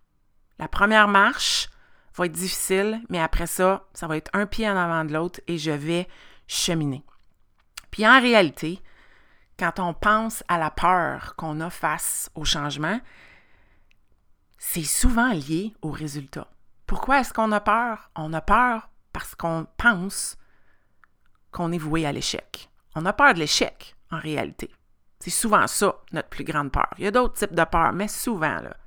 La 0.60 0.68
première 0.68 1.08
marche 1.08 1.70
va 2.16 2.26
être 2.26 2.34
difficile, 2.34 3.02
mais 3.10 3.20
après 3.22 3.48
ça, 3.48 3.88
ça 3.94 4.08
va 4.08 4.18
être 4.18 4.32
un 4.34 4.46
pied 4.46 4.68
en 4.68 4.76
avant 4.76 5.06
de 5.06 5.14
l'autre 5.14 5.40
et 5.48 5.58
je 5.58 5.72
vais 5.72 6.10
cheminer. 6.48 7.04
Puis 7.92 8.08
en 8.08 8.22
réalité, 8.22 8.82
quand 9.58 9.80
on 9.80 9.94
pense 9.94 10.44
à 10.48 10.58
la 10.58 10.72
peur 10.72 11.36
qu'on 11.36 11.60
a 11.62 11.70
face 11.70 12.30
au 12.36 12.46
changement, 12.46 13.00
c'est 14.58 14.84
souvent 14.84 15.32
lié 15.32 15.74
au 15.82 15.92
résultat. 15.92 16.48
Pourquoi 16.86 17.20
est-ce 17.20 17.34
qu'on 17.34 17.52
a 17.52 17.60
peur? 17.60 18.12
On 18.16 18.34
a 18.34 18.42
peur 18.42 18.90
parce 19.14 19.36
qu'on 19.36 19.68
pense 19.78 20.38
qu'on 21.52 21.72
est 21.72 21.78
voué 21.78 22.06
à 22.06 22.12
l'échec. 22.12 22.70
On 22.96 23.06
a 23.06 23.14
peur 23.14 23.34
de 23.34 23.40
l'échec, 23.40 23.96
en 24.12 24.20
réalité. 24.20 24.72
C'est 25.20 25.32
souvent 25.32 25.68
ça, 25.68 25.96
notre 26.12 26.30
plus 26.30 26.44
grande 26.44 26.72
peur. 26.72 26.90
Il 26.98 27.04
y 27.04 27.08
a 27.08 27.12
d'autres 27.12 27.34
types 27.34 27.56
de 27.56 27.64
peurs, 27.64 27.94
mais 27.94 28.08
souvent, 28.08 28.62
là, 28.62 28.78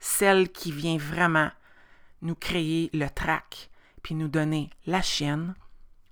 celle 0.00 0.50
qui 0.50 0.72
vient 0.72 0.98
vraiment 0.98 1.50
nous 2.22 2.34
créer 2.34 2.90
le 2.92 3.08
trac, 3.08 3.70
puis 4.02 4.14
nous 4.14 4.28
donner 4.28 4.70
la 4.86 5.02
chienne, 5.02 5.54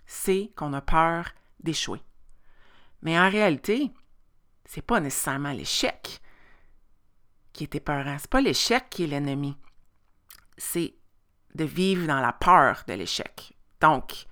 c'est 0.07 0.53
qu'on 0.57 0.73
a 0.73 0.81
peur 0.81 1.31
d'échouer. 1.61 2.01
Mais 3.03 3.19
en 3.19 3.29
réalité, 3.29 3.93
c'est 4.65 4.83
pas 4.83 5.01
nécessairement 5.01 5.53
l'échec 5.53 6.21
qui 7.53 7.65
est 7.65 7.75
épeurant. 7.75 8.17
C'est 8.19 8.31
pas 8.31 8.41
l'échec 8.41 8.89
qui 8.91 9.05
est 9.05 9.09
l'ennemi. 9.09 9.57
C'est 10.57 10.95
de 11.55 11.65
vivre 11.65 12.07
dans 12.07 12.21
la 12.21 12.33
peur 12.33 12.83
de 12.87 12.95
l'échec. 12.95 13.55
Donc, 13.81 14.27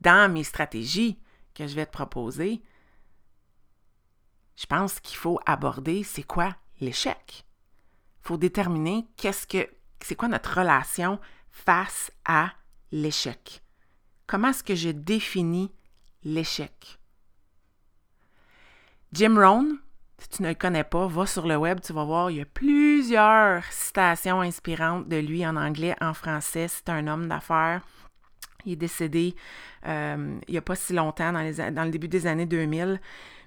dans 0.00 0.30
mes 0.32 0.44
stratégies 0.44 1.18
que 1.54 1.66
je 1.66 1.74
vais 1.74 1.86
te 1.86 1.92
proposer, 1.92 2.62
je 4.56 4.66
pense 4.66 5.00
qu'il 5.00 5.16
faut 5.16 5.40
aborder 5.46 6.02
c'est 6.02 6.22
quoi 6.22 6.54
l'échec. 6.80 7.44
Il 8.20 8.28
faut 8.28 8.36
déterminer 8.36 9.06
qu'est-ce 9.16 9.46
que 9.46 9.68
c'est 10.00 10.16
quoi 10.16 10.28
notre 10.28 10.58
relation 10.58 11.20
face 11.50 12.10
à 12.24 12.52
l'échec. 12.92 13.63
Comment 14.26 14.48
est-ce 14.48 14.64
que 14.64 14.74
je 14.74 14.90
définis 14.90 15.72
l'échec? 16.22 16.98
Jim 19.12 19.36
Rohn, 19.36 19.78
si 20.18 20.28
tu 20.28 20.42
ne 20.42 20.48
le 20.48 20.54
connais 20.54 20.84
pas, 20.84 21.06
va 21.06 21.26
sur 21.26 21.46
le 21.46 21.56
web, 21.56 21.80
tu 21.80 21.92
vas 21.92 22.04
voir, 22.04 22.30
il 22.30 22.38
y 22.38 22.40
a 22.40 22.46
plusieurs 22.46 23.64
citations 23.70 24.40
inspirantes 24.40 25.08
de 25.08 25.16
lui 25.16 25.46
en 25.46 25.56
anglais, 25.56 25.94
en 26.00 26.14
français. 26.14 26.66
C'est 26.68 26.88
un 26.88 27.06
homme 27.06 27.28
d'affaires. 27.28 27.82
Il 28.64 28.72
est 28.72 28.76
décédé 28.76 29.36
euh, 29.86 30.38
il 30.48 30.52
n'y 30.52 30.58
a 30.58 30.62
pas 30.62 30.74
si 30.74 30.94
longtemps, 30.94 31.32
dans, 31.32 31.84
le 31.84 31.90
début 31.90 32.08
des 32.08 32.26
années 32.26 32.46
2000. 32.46 33.00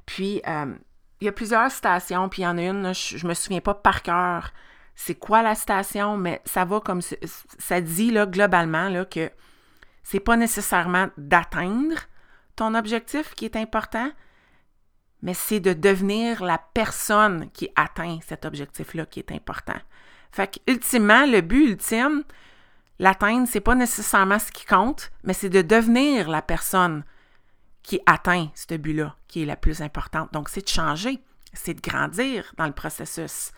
Puis, 0.06 0.42
euh, 0.48 0.74
il 1.20 1.26
y 1.26 1.28
a 1.28 1.32
plusieurs 1.32 1.72
citations, 1.72 2.30
puis 2.30 2.44
il 2.44 2.46
y 2.46 2.48
en 2.48 2.58
a 2.58 2.62
une, 2.62 2.94
je, 2.94 3.24
ne 3.24 3.30
me 3.30 3.34
souviens 3.34 3.62
pas 3.62 3.74
par 3.74 4.04
cœur 4.04 4.52
c'est 5.00 5.16
quoi 5.16 5.44
la 5.44 5.54
citation, 5.54 6.18
mais 6.18 6.42
ça 6.44 6.66
va 6.66 6.80
comme 6.80 7.02
ça 7.02 7.82
dit 7.82 8.10
là, 8.10 8.26
globalement 8.26 8.90
là, 8.90 9.06
que 9.06 9.30
c'est 10.10 10.22
pas 10.22 10.38
nécessairement 10.38 11.10
d'atteindre 11.18 11.98
ton 12.56 12.76
objectif 12.76 13.34
qui 13.36 13.44
est 13.44 13.58
important, 13.58 14.10
mais 15.22 15.34
c'est 15.34 15.60
de 15.60 15.74
devenir 15.74 16.46
la 16.46 16.62
personne 16.74 17.52
qui 17.52 17.70
atteint 17.76 18.20
cet 18.26 18.46
objectif-là 18.46 19.06
qui 19.06 19.20
est 19.20 19.34
important. 19.34 19.76
Fait 20.32 20.62
ultimement, 20.66 21.26
le 21.26 21.42
but 21.42 21.72
ultime, 21.72 22.24
l'atteindre, 23.00 23.50
c'est 23.52 23.60
pas 23.60 23.76
nécessairement 23.76 24.40
ce 24.40 24.50
qui 24.50 24.66
compte, 24.66 25.12
mais 25.26 25.34
c'est 25.34 25.50
de 25.50 25.62
devenir 25.62 26.30
la 26.30 26.42
personne 26.42 27.04
qui 27.84 28.00
atteint 28.06 28.48
ce 28.56 28.76
but-là, 28.76 29.14
qui 29.28 29.44
est 29.44 29.46
la 29.46 29.58
plus 29.58 29.82
importante. 29.82 30.32
Donc, 30.32 30.48
c'est 30.48 30.64
de 30.64 30.70
changer, 30.70 31.20
c'est 31.52 31.74
de 31.74 31.82
grandir 31.82 32.54
dans 32.56 32.68
le 32.68 32.72
processus. 32.72 33.52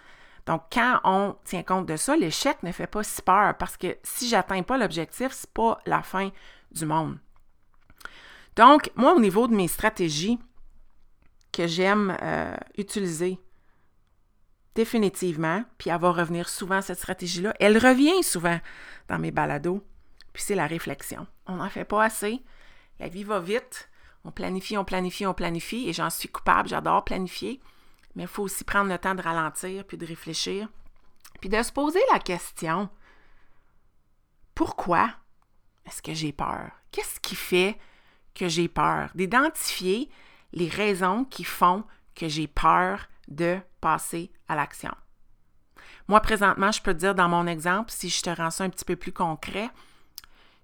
Donc, 0.50 0.64
quand 0.74 1.00
on 1.04 1.36
tient 1.46 1.62
compte 1.62 1.86
de 1.86 1.96
ça, 1.96 2.18
l'échec 2.18 2.64
ne 2.64 2.72
fait 2.72 2.88
pas 2.88 3.04
si 3.04 3.22
peur 3.22 3.56
parce 3.56 3.78
que 3.78 3.96
si 4.02 4.28
j'atteins 4.28 4.64
pas 4.64 4.80
l'objectif, 4.80 5.32
c'est 5.32 5.52
pas 5.52 5.80
la 5.86 6.02
fin 6.02 6.32
du 6.72 6.88
monde. 6.88 7.20
Donc, 8.56 8.90
moi, 8.96 9.14
au 9.14 9.20
niveau 9.20 9.48
de 9.48 9.54
mes 9.54 9.68
stratégies, 9.68 10.40
que 11.52 11.68
j'aime 11.68 12.18
euh, 12.24 12.58
utiliser 12.80 13.40
définitivement, 14.74 15.64
puis 15.78 15.92
elle 15.92 16.02
va 16.02 16.10
revenir 16.10 16.50
souvent, 16.50 16.82
cette 16.82 16.98
stratégie-là. 16.98 17.54
Elle 17.60 17.78
revient 17.78 18.24
souvent 18.24 18.60
dans 19.08 19.20
mes 19.20 19.30
balados, 19.30 19.86
puis 20.34 20.42
c'est 20.42 20.56
la 20.56 20.66
réflexion. 20.66 21.28
On 21.46 21.58
n'en 21.58 21.70
fait 21.70 21.86
pas 21.86 22.04
assez. 22.04 22.42
La 23.00 23.08
vie 23.08 23.24
va 23.24 23.40
vite. 23.40 23.88
On 24.26 24.32
planifie, 24.32 24.78
on 24.80 24.84
planifie, 24.84 25.28
on 25.28 25.36
planifie, 25.36 25.88
et 25.88 25.94
j'en 25.94 26.10
suis 26.10 26.28
coupable, 26.28 26.70
j'adore 26.70 27.06
planifier. 27.06 27.62
Mais 28.16 28.24
il 28.24 28.28
faut 28.28 28.44
aussi 28.44 28.64
prendre 28.64 28.90
le 28.90 28.98
temps 28.98 29.16
de 29.16 29.22
ralentir, 29.22 29.86
puis 29.86 29.98
de 29.98 30.06
réfléchir, 30.06 30.68
puis 31.40 31.50
de 31.50 31.62
se 31.62 31.72
poser 31.72 32.02
la 32.12 32.20
question, 32.20 32.90
pourquoi 34.56 35.12
est-ce 35.86 36.02
que 36.02 36.14
j'ai 36.14 36.32
peur? 36.32 36.72
Qu'est-ce 36.92 37.20
qui 37.20 37.36
fait 37.36 37.78
que 38.36 38.48
j'ai 38.48 38.68
peur? 38.68 39.10
D'identifier 39.16 40.10
les 40.52 40.68
raisons 40.68 41.26
qui 41.26 41.44
font 41.44 41.84
que 42.16 42.28
j'ai 42.28 42.48
peur 42.48 43.08
de 43.28 43.60
passer 43.80 44.32
à 44.48 44.56
l'action. 44.56 44.94
Moi, 46.08 46.20
présentement, 46.22 46.72
je 46.72 46.82
peux 46.82 46.94
te 46.94 47.00
dire 47.00 47.16
dans 47.16 47.30
mon 47.30 47.48
exemple, 47.48 47.92
si 47.92 48.10
je 48.10 48.22
te 48.22 48.30
rends 48.30 48.50
ça 48.50 48.64
un 48.64 48.70
petit 48.70 48.86
peu 48.86 48.96
plus 48.96 49.14
concret, 49.14 49.70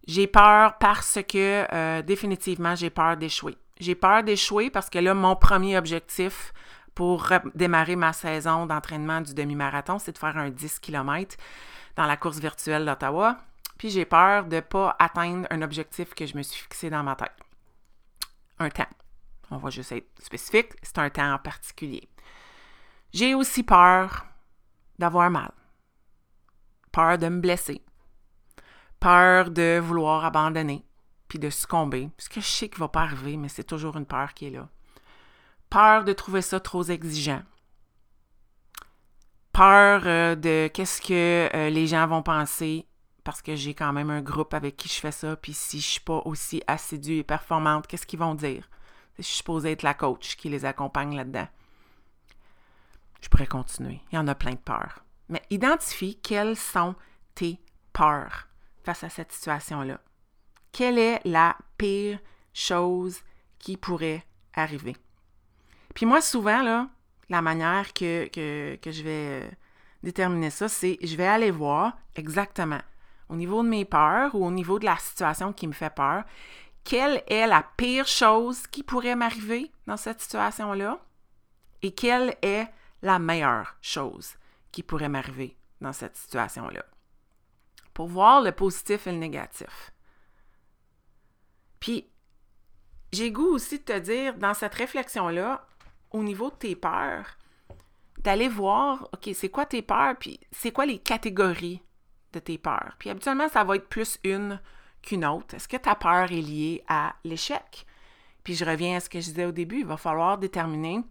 j'ai 0.08 0.28
peur 0.28 0.78
parce 0.80 1.20
que 1.28 1.66
euh, 1.72 2.02
définitivement, 2.02 2.76
j'ai 2.76 2.90
peur 2.90 3.16
d'échouer. 3.18 3.58
J'ai 3.80 3.96
peur 3.96 4.24
d'échouer 4.24 4.70
parce 4.70 4.90
que 4.90 5.00
là, 5.00 5.14
mon 5.14 5.36
premier 5.36 5.78
objectif 5.78 6.54
pour 6.96 7.28
démarrer 7.54 7.98
ma 7.98 8.14
saison 8.14 8.66
d'entraînement 8.66 9.22
du 9.22 9.34
demi-marathon, 9.34 10.00
c'est 10.00 10.14
de 10.14 10.18
faire 10.18 10.38
un 10.38 10.50
10 10.50 10.80
km 10.80 11.36
dans 11.98 12.06
la 12.06 12.18
course 12.18 12.40
virtuelle 12.40 12.86
d'Ottawa. 12.86 13.38
Puis 13.78 13.90
j'ai 13.90 14.06
peur 14.06 14.46
de 14.46 14.56
ne 14.56 14.62
pas 14.62 14.96
atteindre 14.98 15.46
un 15.52 15.62
objectif 15.62 16.14
que 16.14 16.26
je 16.26 16.38
me 16.38 16.42
suis 16.42 16.62
fixé 16.62 16.90
dans 16.90 17.04
ma 17.04 17.16
tête. 17.16 17.36
Un 18.60 18.70
temps. 18.70 18.88
On 19.52 19.58
va 19.58 19.70
juste 19.70 19.92
être 19.92 20.08
spécifique, 20.24 20.72
c'est 20.82 20.98
un 20.98 21.10
temps 21.10 21.34
en 21.34 21.38
particulier. 21.38 22.10
J'ai 23.14 23.36
aussi 23.36 23.64
peur 23.64 24.26
d'avoir 24.98 25.30
mal, 25.30 25.52
peur 26.92 27.18
de 27.18 27.28
me 27.28 27.42
blesser, 27.42 27.84
peur 29.00 29.52
de 29.52 29.80
vouloir 29.80 30.26
abandonner, 30.26 30.86
puis 31.28 31.40
de 31.40 31.50
succomber, 31.50 32.10
ce 32.18 32.30
que 32.30 32.42
je 32.42 32.48
sais 32.48 32.70
qu'il 32.70 32.80
ne 32.80 32.86
va 32.86 32.90
pas 32.90 33.02
arriver, 33.02 33.38
mais 33.38 33.50
c'est 33.50 33.64
toujours 33.66 33.98
une 33.98 34.06
peur 34.06 34.34
qui 34.34 34.48
est 34.48 34.52
là. 34.52 34.70
Peur 35.76 36.06
de 36.06 36.14
trouver 36.14 36.42
ça 36.42 36.62
trop 36.62 36.84
exigeant. 36.84 37.42
Peur 39.52 40.04
euh, 40.06 40.36
de 40.36 40.70
qu'est-ce 40.74 41.02
que 41.02 41.54
euh, 41.54 41.70
les 41.70 41.86
gens 41.86 42.08
vont 42.08 42.24
penser 42.24 42.88
parce 43.26 43.42
que 43.42 43.58
j'ai 43.58 43.74
quand 43.74 43.92
même 43.92 44.10
un 44.10 44.22
groupe 44.22 44.54
avec 44.54 44.78
qui 44.78 44.88
je 44.88 44.94
fais 44.94 45.12
ça, 45.12 45.36
puis 45.36 45.54
si 45.54 45.82
je 45.82 45.86
suis 45.86 46.00
pas 46.00 46.22
aussi 46.24 46.64
assidue 46.68 47.18
et 47.18 47.24
performante, 47.26 47.88
qu'est-ce 47.88 48.08
qu'ils 48.08 48.20
vont 48.20 48.36
dire? 48.36 48.70
Je 49.18 49.24
suis 49.24 49.40
supposée 49.40 49.74
être 49.74 49.84
la 49.84 49.94
coach 49.94 50.38
qui 50.38 50.48
les 50.48 50.64
accompagne 50.64 51.14
là-dedans. 51.14 51.50
Je 53.20 53.28
pourrais 53.28 53.46
continuer. 53.46 54.00
Il 54.14 54.16
y 54.16 54.18
en 54.18 54.30
a 54.30 54.36
plein 54.36 54.52
de 54.52 54.56
peurs. 54.56 55.04
Mais 55.28 55.42
identifie 55.50 56.18
quelles 56.22 56.56
sont 56.56 56.96
tes 57.34 57.60
peurs 57.92 58.48
face 58.86 59.04
à 59.04 59.10
cette 59.10 59.34
situation-là. 59.34 60.00
Quelle 60.72 60.98
est 60.98 61.20
la 61.26 61.58
pire 61.78 62.20
chose 62.54 63.20
qui 63.60 63.76
pourrait 63.76 64.26
arriver? 64.54 64.96
Puis 65.96 66.06
moi, 66.06 66.22
souvent, 66.22 66.88
la 67.30 67.42
manière 67.42 67.94
que, 67.94 68.28
que, 68.28 68.92
je 68.92 69.02
vais 69.02 69.44
euh, 69.44 69.50
déterminer 70.04 70.52
ça, 70.52 70.68
c'est 70.68 71.00
je 71.02 71.16
vais 71.16 71.26
aller 71.26 71.50
voir 71.50 71.98
exactement 72.16 72.82
au 73.30 73.36
niveau 73.36 73.64
de 73.64 73.70
mes 73.70 73.86
peurs 73.86 74.36
ou 74.36 74.46
au 74.46 74.52
niveau 74.52 74.78
de 74.78 74.86
la 74.86 74.98
situation 74.98 75.54
qui 75.54 75.68
me 75.68 75.74
fait 75.74 75.90
peur, 75.90 76.24
quelle 76.84 77.24
est 77.28 77.48
la 77.48 77.66
pire 77.78 78.06
chose 78.06 78.68
qui 78.68 78.84
pourrait 78.84 79.16
m'arriver 79.16 79.72
dans 79.88 79.98
cette 79.98 80.22
situation-là 80.22 81.00
et 81.82 81.92
quelle 81.92 82.36
est 82.44 82.68
la 83.02 83.18
meilleure 83.18 83.76
chose 83.82 84.36
qui 84.72 84.84
pourrait 84.84 85.10
m'arriver 85.10 85.58
dans 85.82 85.94
cette 85.94 86.18
situation-là. 86.18 86.86
Pour 87.94 88.08
voir 88.08 88.42
le 88.42 88.52
positif 88.52 89.08
et 89.08 89.12
le 89.12 89.18
négatif. 89.18 89.94
Puis, 91.80 92.08
j'ai 93.14 93.32
goût 93.32 93.48
aussi 93.48 93.80
de 93.80 93.84
te 93.86 93.98
dire, 93.98 94.36
dans 94.36 94.54
cette 94.54 94.76
réflexion-là, 94.76 95.66
au 96.16 96.24
niveau 96.24 96.50
de 96.50 96.56
tes 96.56 96.76
peurs, 96.76 97.38
d'aller 98.20 98.48
voir, 98.48 99.10
OK, 99.14 99.30
c'est 99.34 99.50
quoi 99.50 99.66
tes 99.66 99.82
peurs, 99.82 100.16
puis 100.18 100.40
c'est 100.52 100.72
quoi 100.72 100.86
les 100.86 100.98
catégories 100.98 101.82
de 102.32 102.40
tes 102.40 102.58
peurs? 102.58 102.96
Puis 102.98 103.10
habituellement, 103.10 103.50
ça 103.50 103.64
va 103.64 103.76
être 103.76 103.90
plus 103.90 104.18
une 104.24 104.60
qu'une 105.02 105.26
autre. 105.26 105.56
Est-ce 105.56 105.68
que 105.68 105.78
ta 105.78 105.94
peur 105.96 106.32
est 106.32 106.42
liée 106.42 106.84
à 106.88 107.16
l'échec? 107.26 107.86
Puis 108.44 108.56
je 108.56 108.64
reviens 108.64 108.98
à 108.98 109.00
ce 109.02 109.10
que 109.10 109.20
je 109.20 109.26
disais 109.26 109.46
au 109.46 109.52
début, 109.52 109.80
il 109.80 109.86
va 109.86 109.98
falloir 109.98 110.38
déterminer 110.38 111.02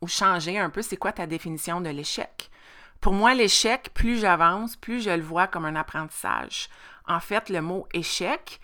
ou 0.00 0.08
changer 0.08 0.58
un 0.58 0.70
peu 0.70 0.80
c'est 0.80 0.96
quoi 0.96 1.12
ta 1.12 1.26
définition 1.26 1.82
de 1.82 1.90
l'échec. 1.90 2.50
Pour 3.00 3.12
moi, 3.12 3.34
l'échec, 3.34 3.90
plus 3.92 4.18
j'avance, 4.18 4.76
plus 4.76 5.02
je 5.02 5.10
le 5.10 5.22
vois 5.22 5.46
comme 5.46 5.66
un 5.66 5.76
apprentissage. 5.76 6.68
En 7.06 7.20
fait, 7.20 7.50
le 7.50 7.60
mot 7.60 7.86
échec, 7.92 8.60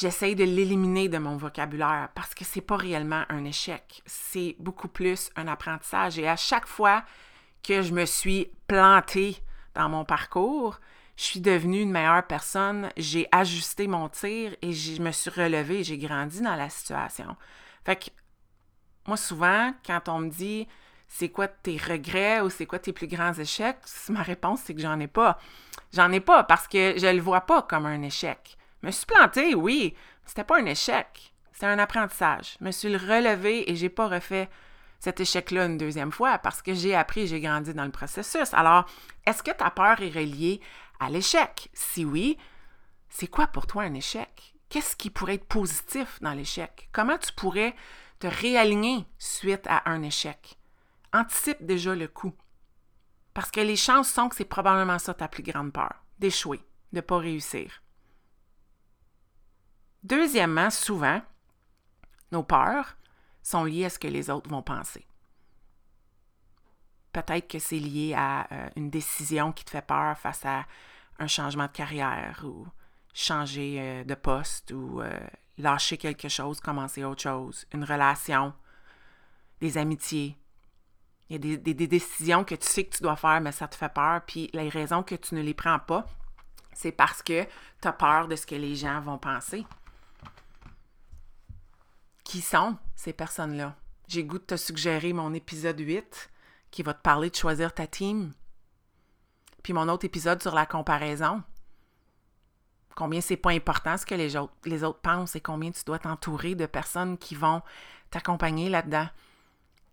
j'essaye 0.00 0.34
de 0.34 0.44
l'éliminer 0.44 1.10
de 1.10 1.18
mon 1.18 1.36
vocabulaire 1.36 2.08
parce 2.14 2.34
que 2.34 2.42
c'est 2.42 2.62
pas 2.62 2.76
réellement 2.76 3.24
un 3.28 3.44
échec, 3.44 4.02
c'est 4.06 4.56
beaucoup 4.58 4.88
plus 4.88 5.30
un 5.36 5.46
apprentissage. 5.46 6.18
Et 6.18 6.26
à 6.26 6.36
chaque 6.36 6.66
fois 6.66 7.04
que 7.62 7.82
je 7.82 7.92
me 7.92 8.06
suis 8.06 8.50
plantée 8.66 9.36
dans 9.74 9.90
mon 9.90 10.06
parcours, 10.06 10.80
je 11.16 11.24
suis 11.24 11.40
devenue 11.40 11.82
une 11.82 11.90
meilleure 11.90 12.26
personne, 12.26 12.88
j'ai 12.96 13.28
ajusté 13.30 13.88
mon 13.88 14.08
tir 14.08 14.56
et 14.62 14.72
je 14.72 15.02
me 15.02 15.12
suis 15.12 15.28
relevée, 15.28 15.84
j'ai 15.84 15.98
grandi 15.98 16.40
dans 16.40 16.56
la 16.56 16.70
situation. 16.70 17.36
Fait 17.84 17.96
que 17.96 18.10
moi, 19.06 19.18
souvent, 19.18 19.74
quand 19.84 20.08
on 20.08 20.20
me 20.20 20.30
dit 20.30 20.66
c'est 21.08 21.28
quoi 21.28 21.46
tes 21.46 21.76
regrets 21.76 22.40
ou 22.40 22.48
c'est 22.48 22.64
quoi 22.64 22.78
tes 22.78 22.94
plus 22.94 23.08
grands 23.08 23.34
échecs, 23.34 23.76
ma 24.08 24.22
réponse, 24.22 24.60
c'est 24.64 24.74
que 24.74 24.80
j'en 24.80 24.98
ai 24.98 25.08
pas. 25.08 25.38
J'en 25.92 26.10
ai 26.10 26.20
pas 26.20 26.44
parce 26.44 26.66
que 26.68 26.94
je 26.96 27.06
le 27.06 27.20
vois 27.20 27.42
pas 27.42 27.60
comme 27.62 27.84
un 27.84 28.00
échec. 28.00 28.56
Je 28.82 28.86
me 28.86 28.92
suis 28.92 29.06
plantée, 29.06 29.54
oui, 29.54 29.94
c'était 30.24 30.44
pas 30.44 30.58
un 30.58 30.66
échec. 30.66 31.34
C'était 31.52 31.66
un 31.66 31.78
apprentissage. 31.78 32.56
Je 32.58 32.64
me 32.64 32.70
suis 32.70 32.96
relevé 32.96 33.70
et 33.70 33.76
j'ai 33.76 33.90
pas 33.90 34.08
refait 34.08 34.48
cet 34.98 35.20
échec-là 35.20 35.66
une 35.66 35.78
deuxième 35.78 36.12
fois 36.12 36.38
parce 36.38 36.62
que 36.62 36.72
j'ai 36.72 36.94
appris, 36.94 37.26
j'ai 37.26 37.40
grandi 37.40 37.74
dans 37.74 37.84
le 37.84 37.90
processus. 37.90 38.54
Alors, 38.54 38.86
est-ce 39.26 39.42
que 39.42 39.50
ta 39.50 39.70
peur 39.70 40.00
est 40.00 40.10
reliée 40.10 40.60
à 40.98 41.10
l'échec? 41.10 41.68
Si 41.74 42.04
oui, 42.04 42.38
c'est 43.08 43.26
quoi 43.26 43.46
pour 43.46 43.66
toi 43.66 43.82
un 43.82 43.94
échec? 43.94 44.54
Qu'est-ce 44.70 44.96
qui 44.96 45.10
pourrait 45.10 45.34
être 45.34 45.48
positif 45.48 46.18
dans 46.22 46.32
l'échec? 46.32 46.88
Comment 46.92 47.18
tu 47.18 47.32
pourrais 47.32 47.74
te 48.20 48.26
réaligner 48.26 49.04
suite 49.18 49.66
à 49.66 49.90
un 49.90 50.02
échec? 50.02 50.58
Anticipe 51.12 51.64
déjà 51.66 51.94
le 51.94 52.08
coup. 52.08 52.32
Parce 53.34 53.50
que 53.50 53.60
les 53.60 53.76
chances 53.76 54.10
sont 54.10 54.28
que 54.28 54.36
c'est 54.36 54.44
probablement 54.44 54.98
ça 54.98 55.12
ta 55.12 55.28
plus 55.28 55.42
grande 55.42 55.72
peur, 55.72 55.92
d'échouer, 56.18 56.60
de 56.92 56.98
ne 56.98 57.00
pas 57.00 57.18
réussir. 57.18 57.82
Deuxièmement, 60.02 60.70
souvent, 60.70 61.20
nos 62.32 62.42
peurs 62.42 62.96
sont 63.42 63.64
liées 63.64 63.86
à 63.86 63.90
ce 63.90 63.98
que 63.98 64.08
les 64.08 64.30
autres 64.30 64.48
vont 64.48 64.62
penser. 64.62 65.06
Peut-être 67.12 67.48
que 67.48 67.58
c'est 67.58 67.78
lié 67.78 68.14
à 68.16 68.46
euh, 68.52 68.68
une 68.76 68.90
décision 68.90 69.52
qui 69.52 69.64
te 69.64 69.70
fait 69.70 69.86
peur 69.86 70.16
face 70.16 70.44
à 70.46 70.64
un 71.18 71.26
changement 71.26 71.66
de 71.66 71.72
carrière 71.72 72.40
ou 72.44 72.66
changer 73.12 73.78
euh, 73.80 74.04
de 74.04 74.14
poste 74.14 74.70
ou 74.70 75.02
euh, 75.02 75.10
lâcher 75.58 75.96
quelque 75.98 76.28
chose, 76.28 76.60
commencer 76.60 77.04
autre 77.04 77.22
chose, 77.22 77.66
une 77.74 77.84
relation, 77.84 78.54
des 79.60 79.76
amitiés. 79.76 80.36
Il 81.28 81.32
y 81.32 81.36
a 81.36 81.56
des, 81.56 81.74
des, 81.74 81.86
décisions 81.86 82.44
que 82.44 82.54
tu 82.54 82.66
sais 82.66 82.84
que 82.84 82.96
tu 82.96 83.02
dois 83.02 83.16
faire, 83.16 83.40
mais 83.40 83.52
ça 83.52 83.68
te 83.68 83.76
fait 83.76 83.92
peur. 83.92 84.22
Puis 84.26 84.50
les 84.52 84.68
raisons 84.68 85.02
que 85.02 85.14
tu 85.14 85.34
ne 85.34 85.42
les 85.42 85.54
prends 85.54 85.78
pas, 85.78 86.06
c'est 86.72 86.92
parce 86.92 87.22
que 87.22 87.44
tu 87.80 87.88
as 87.88 87.92
peur 87.92 88.26
de 88.28 88.36
ce 88.36 88.46
que 88.46 88.54
les 88.54 88.74
gens 88.74 89.00
vont 89.00 89.18
penser. 89.18 89.66
Qui 92.24 92.40
sont 92.40 92.76
ces 92.94 93.12
personnes-là? 93.12 93.76
J'ai 94.08 94.24
goût 94.24 94.38
de 94.38 94.44
te 94.44 94.56
suggérer 94.56 95.12
mon 95.12 95.34
épisode 95.34 95.78
8 95.78 96.30
qui 96.70 96.82
va 96.82 96.94
te 96.94 97.02
parler 97.02 97.30
de 97.30 97.36
choisir 97.36 97.72
ta 97.72 97.86
team. 97.86 98.32
Puis 99.62 99.72
mon 99.72 99.88
autre 99.88 100.04
épisode 100.04 100.42
sur 100.42 100.54
la 100.54 100.66
comparaison. 100.66 101.42
Combien 102.94 103.20
c'est 103.20 103.36
pas 103.36 103.50
important 103.50 103.96
ce 103.96 104.04
que 104.04 104.14
les 104.14 104.36
autres, 104.36 104.52
les 104.64 104.84
autres 104.84 105.00
pensent 105.00 105.36
et 105.36 105.40
combien 105.40 105.70
tu 105.70 105.84
dois 105.84 105.98
t'entourer 105.98 106.54
de 106.54 106.66
personnes 106.66 107.18
qui 107.18 107.34
vont 107.34 107.62
t'accompagner 108.10 108.68
là-dedans, 108.68 109.08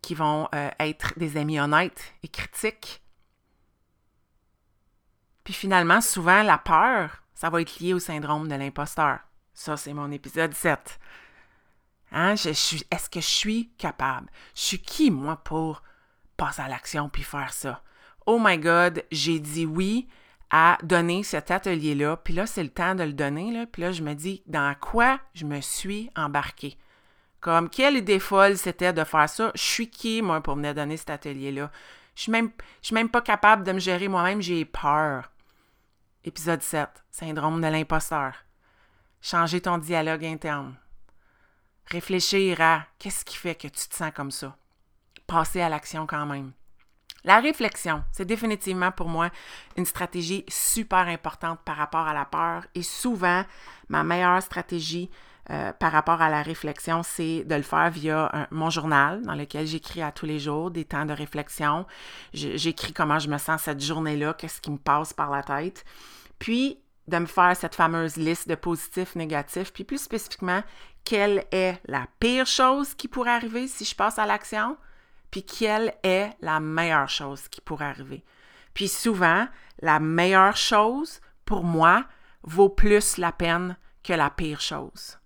qui 0.01 0.15
vont 0.15 0.49
euh, 0.53 0.69
être 0.79 1.17
des 1.17 1.37
amis 1.37 1.59
honnêtes 1.59 2.13
et 2.23 2.27
critiques. 2.27 3.01
Puis 5.43 5.53
finalement, 5.53 6.01
souvent, 6.01 6.43
la 6.43 6.57
peur, 6.57 7.23
ça 7.33 7.49
va 7.49 7.61
être 7.61 7.79
lié 7.79 7.93
au 7.93 7.99
syndrome 7.99 8.47
de 8.47 8.55
l'imposteur. 8.55 9.19
Ça, 9.53 9.77
c'est 9.77 9.93
mon 9.93 10.11
épisode 10.11 10.53
7. 10.53 10.99
Hein? 12.11 12.33
Est-ce 12.33 13.09
que 13.09 13.19
je 13.19 13.25
suis 13.25 13.69
capable? 13.77 14.29
Je 14.55 14.61
suis 14.61 14.81
qui, 14.81 15.11
moi, 15.11 15.37
pour 15.37 15.83
passer 16.37 16.61
à 16.61 16.67
l'action 16.67 17.09
puis 17.09 17.23
faire 17.23 17.53
ça? 17.53 17.81
oh 18.27 18.37
my 18.39 18.57
God, 18.59 19.03
j'ai 19.09 19.39
dit 19.39 19.65
oui 19.65 20.07
à 20.49 20.77
donner 20.83 21.23
cet 21.23 21.49
atelier-là, 21.49 22.17
puis 22.17 22.33
là, 22.33 22.45
c'est 22.45 22.63
le 22.63 22.69
temps 22.69 22.93
de 22.93 23.03
le 23.03 23.13
donner, 23.13 23.65
puis 23.71 23.81
là, 23.81 23.91
je 23.91 24.03
me 24.03 24.13
dis, 24.13 24.43
dans 24.45 24.75
quoi 24.79 25.19
je 25.33 25.45
me 25.45 25.59
suis 25.59 26.09
embarquée? 26.15 26.77
Comme, 27.41 27.69
quelle 27.69 27.97
idée 27.97 28.19
folle 28.19 28.57
c'était 28.57 28.93
de 28.93 29.03
faire 29.03 29.29
ça? 29.29 29.51
Je 29.55 29.61
suis 29.61 29.89
qui, 29.89 30.21
moi, 30.21 30.41
pour 30.41 30.55
me 30.55 30.73
donner 30.73 30.97
cet 30.97 31.09
atelier-là? 31.09 31.71
Je 32.15 32.21
suis 32.23 32.33
suis 32.81 32.93
même 32.93 33.09
pas 33.09 33.21
capable 33.21 33.63
de 33.63 33.71
me 33.73 33.79
gérer 33.79 34.07
moi-même, 34.07 34.41
j'ai 34.41 34.65
peur. 34.65 35.31
Épisode 36.23 36.61
7, 36.61 36.89
syndrome 37.11 37.61
de 37.61 37.67
l'imposteur. 37.67 38.33
Changer 39.21 39.61
ton 39.61 39.77
dialogue 39.77 40.25
interne. 40.25 40.75
Réfléchir 41.89 42.59
à 42.61 42.85
qu'est-ce 42.99 43.23
qui 43.23 43.37
fait 43.37 43.55
que 43.55 43.67
tu 43.67 43.87
te 43.87 43.95
sens 43.95 44.11
comme 44.13 44.31
ça. 44.31 44.55
Passer 45.25 45.61
à 45.61 45.69
l'action 45.69 46.05
quand 46.05 46.25
même. 46.25 46.51
La 47.23 47.39
réflexion, 47.39 48.03
c'est 48.11 48.25
définitivement 48.25 48.91
pour 48.91 49.09
moi 49.09 49.29
une 49.75 49.85
stratégie 49.85 50.45
super 50.47 51.07
importante 51.07 51.59
par 51.65 51.75
rapport 51.75 52.07
à 52.07 52.13
la 52.13 52.25
peur 52.25 52.65
et 52.75 52.83
souvent 52.83 53.43
ma 53.89 54.03
meilleure 54.03 54.41
stratégie 54.41 55.09
euh, 55.49 55.71
par 55.73 55.93
rapport 55.93 56.21
à 56.21 56.29
la 56.29 56.41
réflexion, 56.41 57.03
c'est 57.03 57.45
de 57.45 57.55
le 57.55 57.61
faire 57.61 57.89
via 57.89 58.47
mon 58.51 58.69
journal 58.69 59.21
dans 59.21 59.35
lequel 59.35 59.65
j'écris 59.65 60.01
à 60.01 60.11
tous 60.11 60.25
les 60.25 60.39
jours 60.39 60.71
des 60.71 60.83
temps 60.83 61.05
de 61.05 61.13
réflexion. 61.13 61.85
J'écris 62.33 62.91
comment 62.91 63.19
je 63.19 63.29
me 63.29 63.37
sens 63.37 63.61
cette 63.61 63.81
journée-là, 63.81 64.33
qu'est-ce 64.33 64.59
qui 64.59 64.71
me 64.71 64.77
passe 64.77 65.13
par 65.13 65.31
la 65.31 65.43
tête. 65.43 65.85
Puis 66.37 66.79
de 67.07 67.17
me 67.17 67.25
faire 67.25 67.55
cette 67.55 67.75
fameuse 67.75 68.17
liste 68.17 68.49
de 68.49 68.55
positifs, 68.55 69.15
négatifs, 69.15 69.71
puis 69.71 69.83
plus 69.83 70.01
spécifiquement, 70.01 70.61
quelle 71.03 71.45
est 71.51 71.79
la 71.85 72.05
pire 72.19 72.45
chose 72.45 72.93
qui 72.93 73.07
pourrait 73.07 73.31
arriver 73.31 73.67
si 73.67 73.85
je 73.85 73.95
passe 73.95 74.19
à 74.19 74.25
l'action? 74.25 74.77
puis 75.31 75.43
quelle 75.43 75.93
est 76.03 76.31
la 76.41 76.59
meilleure 76.59 77.09
chose 77.09 77.47
qui 77.49 77.61
pourrait 77.61 77.85
arriver. 77.85 78.23
Puis 78.73 78.87
souvent, 78.87 79.47
la 79.81 79.99
meilleure 79.99 80.57
chose, 80.57 81.19
pour 81.45 81.63
moi, 81.63 82.05
vaut 82.43 82.69
plus 82.69 83.17
la 83.17 83.31
peine 83.31 83.77
que 84.03 84.13
la 84.13 84.29
pire 84.29 84.61
chose. 84.61 85.19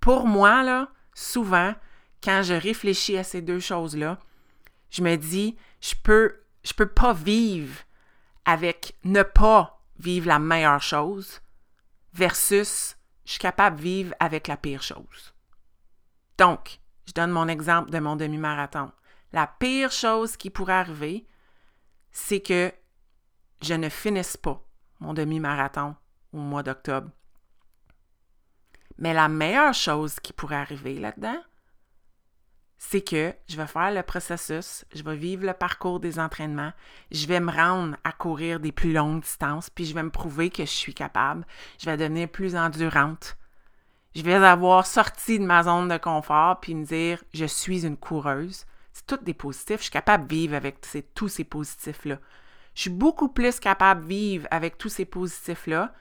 Pour 0.00 0.26
moi, 0.26 0.62
là, 0.62 0.88
souvent, 1.14 1.74
quand 2.22 2.42
je 2.42 2.54
réfléchis 2.54 3.16
à 3.18 3.24
ces 3.24 3.42
deux 3.42 3.60
choses-là, 3.60 4.18
je 4.90 5.02
me 5.02 5.16
dis, 5.16 5.56
je 5.80 5.94
peux, 6.02 6.34
je 6.62 6.72
peux 6.72 6.86
pas 6.86 7.12
vivre 7.12 7.76
avec 8.44 8.94
ne 9.04 9.22
pas 9.22 9.77
vivre 9.98 10.26
la 10.26 10.38
meilleure 10.38 10.82
chose 10.82 11.40
versus 12.12 12.96
je 13.24 13.32
suis 13.32 13.40
capable 13.40 13.76
de 13.76 13.82
vivre 13.82 14.14
avec 14.20 14.48
la 14.48 14.56
pire 14.56 14.82
chose. 14.82 15.34
Donc, 16.38 16.80
je 17.06 17.12
donne 17.12 17.30
mon 17.30 17.48
exemple 17.48 17.90
de 17.90 17.98
mon 17.98 18.16
demi-marathon. 18.16 18.90
La 19.32 19.46
pire 19.46 19.92
chose 19.92 20.36
qui 20.36 20.50
pourrait 20.50 20.72
arriver, 20.74 21.26
c'est 22.10 22.40
que 22.40 22.72
je 23.60 23.74
ne 23.74 23.88
finisse 23.88 24.36
pas 24.36 24.62
mon 25.00 25.14
demi-marathon 25.14 25.94
au 26.32 26.38
mois 26.38 26.62
d'octobre. 26.62 27.10
Mais 28.96 29.12
la 29.12 29.28
meilleure 29.28 29.74
chose 29.74 30.18
qui 30.20 30.32
pourrait 30.32 30.56
arriver 30.56 30.98
là-dedans, 30.98 31.40
c'est 32.78 33.02
que 33.02 33.34
je 33.48 33.56
vais 33.56 33.66
faire 33.66 33.90
le 33.90 34.02
processus, 34.02 34.84
je 34.94 35.02
vais 35.02 35.16
vivre 35.16 35.44
le 35.44 35.52
parcours 35.52 35.98
des 36.00 36.18
entraînements, 36.18 36.72
je 37.10 37.26
vais 37.26 37.40
me 37.40 37.52
rendre 37.52 37.96
à 38.04 38.12
courir 38.12 38.60
des 38.60 38.72
plus 38.72 38.92
longues 38.92 39.22
distances, 39.22 39.68
puis 39.68 39.84
je 39.84 39.94
vais 39.94 40.02
me 40.02 40.10
prouver 40.10 40.48
que 40.50 40.64
je 40.64 40.70
suis 40.70 40.94
capable, 40.94 41.44
je 41.78 41.86
vais 41.86 41.96
devenir 41.96 42.28
plus 42.28 42.56
endurante. 42.56 43.36
Je 44.14 44.22
vais 44.22 44.34
avoir 44.34 44.86
sorti 44.86 45.38
de 45.38 45.44
ma 45.44 45.64
zone 45.64 45.88
de 45.88 45.98
confort, 45.98 46.60
puis 46.60 46.74
me 46.74 46.84
dire, 46.84 47.22
je 47.34 47.44
suis 47.44 47.84
une 47.84 47.96
coureuse, 47.96 48.64
c'est 48.92 49.06
tout 49.06 49.22
des 49.22 49.34
positifs. 49.34 49.78
Je 49.78 49.82
suis 49.84 49.92
capable 49.92 50.26
de 50.26 50.34
vivre 50.34 50.54
avec 50.56 50.80
tous 51.14 51.28
ces 51.28 51.44
positifs-là. 51.44 52.18
Je 52.74 52.80
suis 52.82 52.90
beaucoup 52.90 53.28
plus 53.28 53.60
capable 53.60 54.02
de 54.02 54.08
vivre 54.08 54.48
avec 54.50 54.78
tous 54.78 54.88
ces 54.88 55.04
positifs-là. 55.04 55.92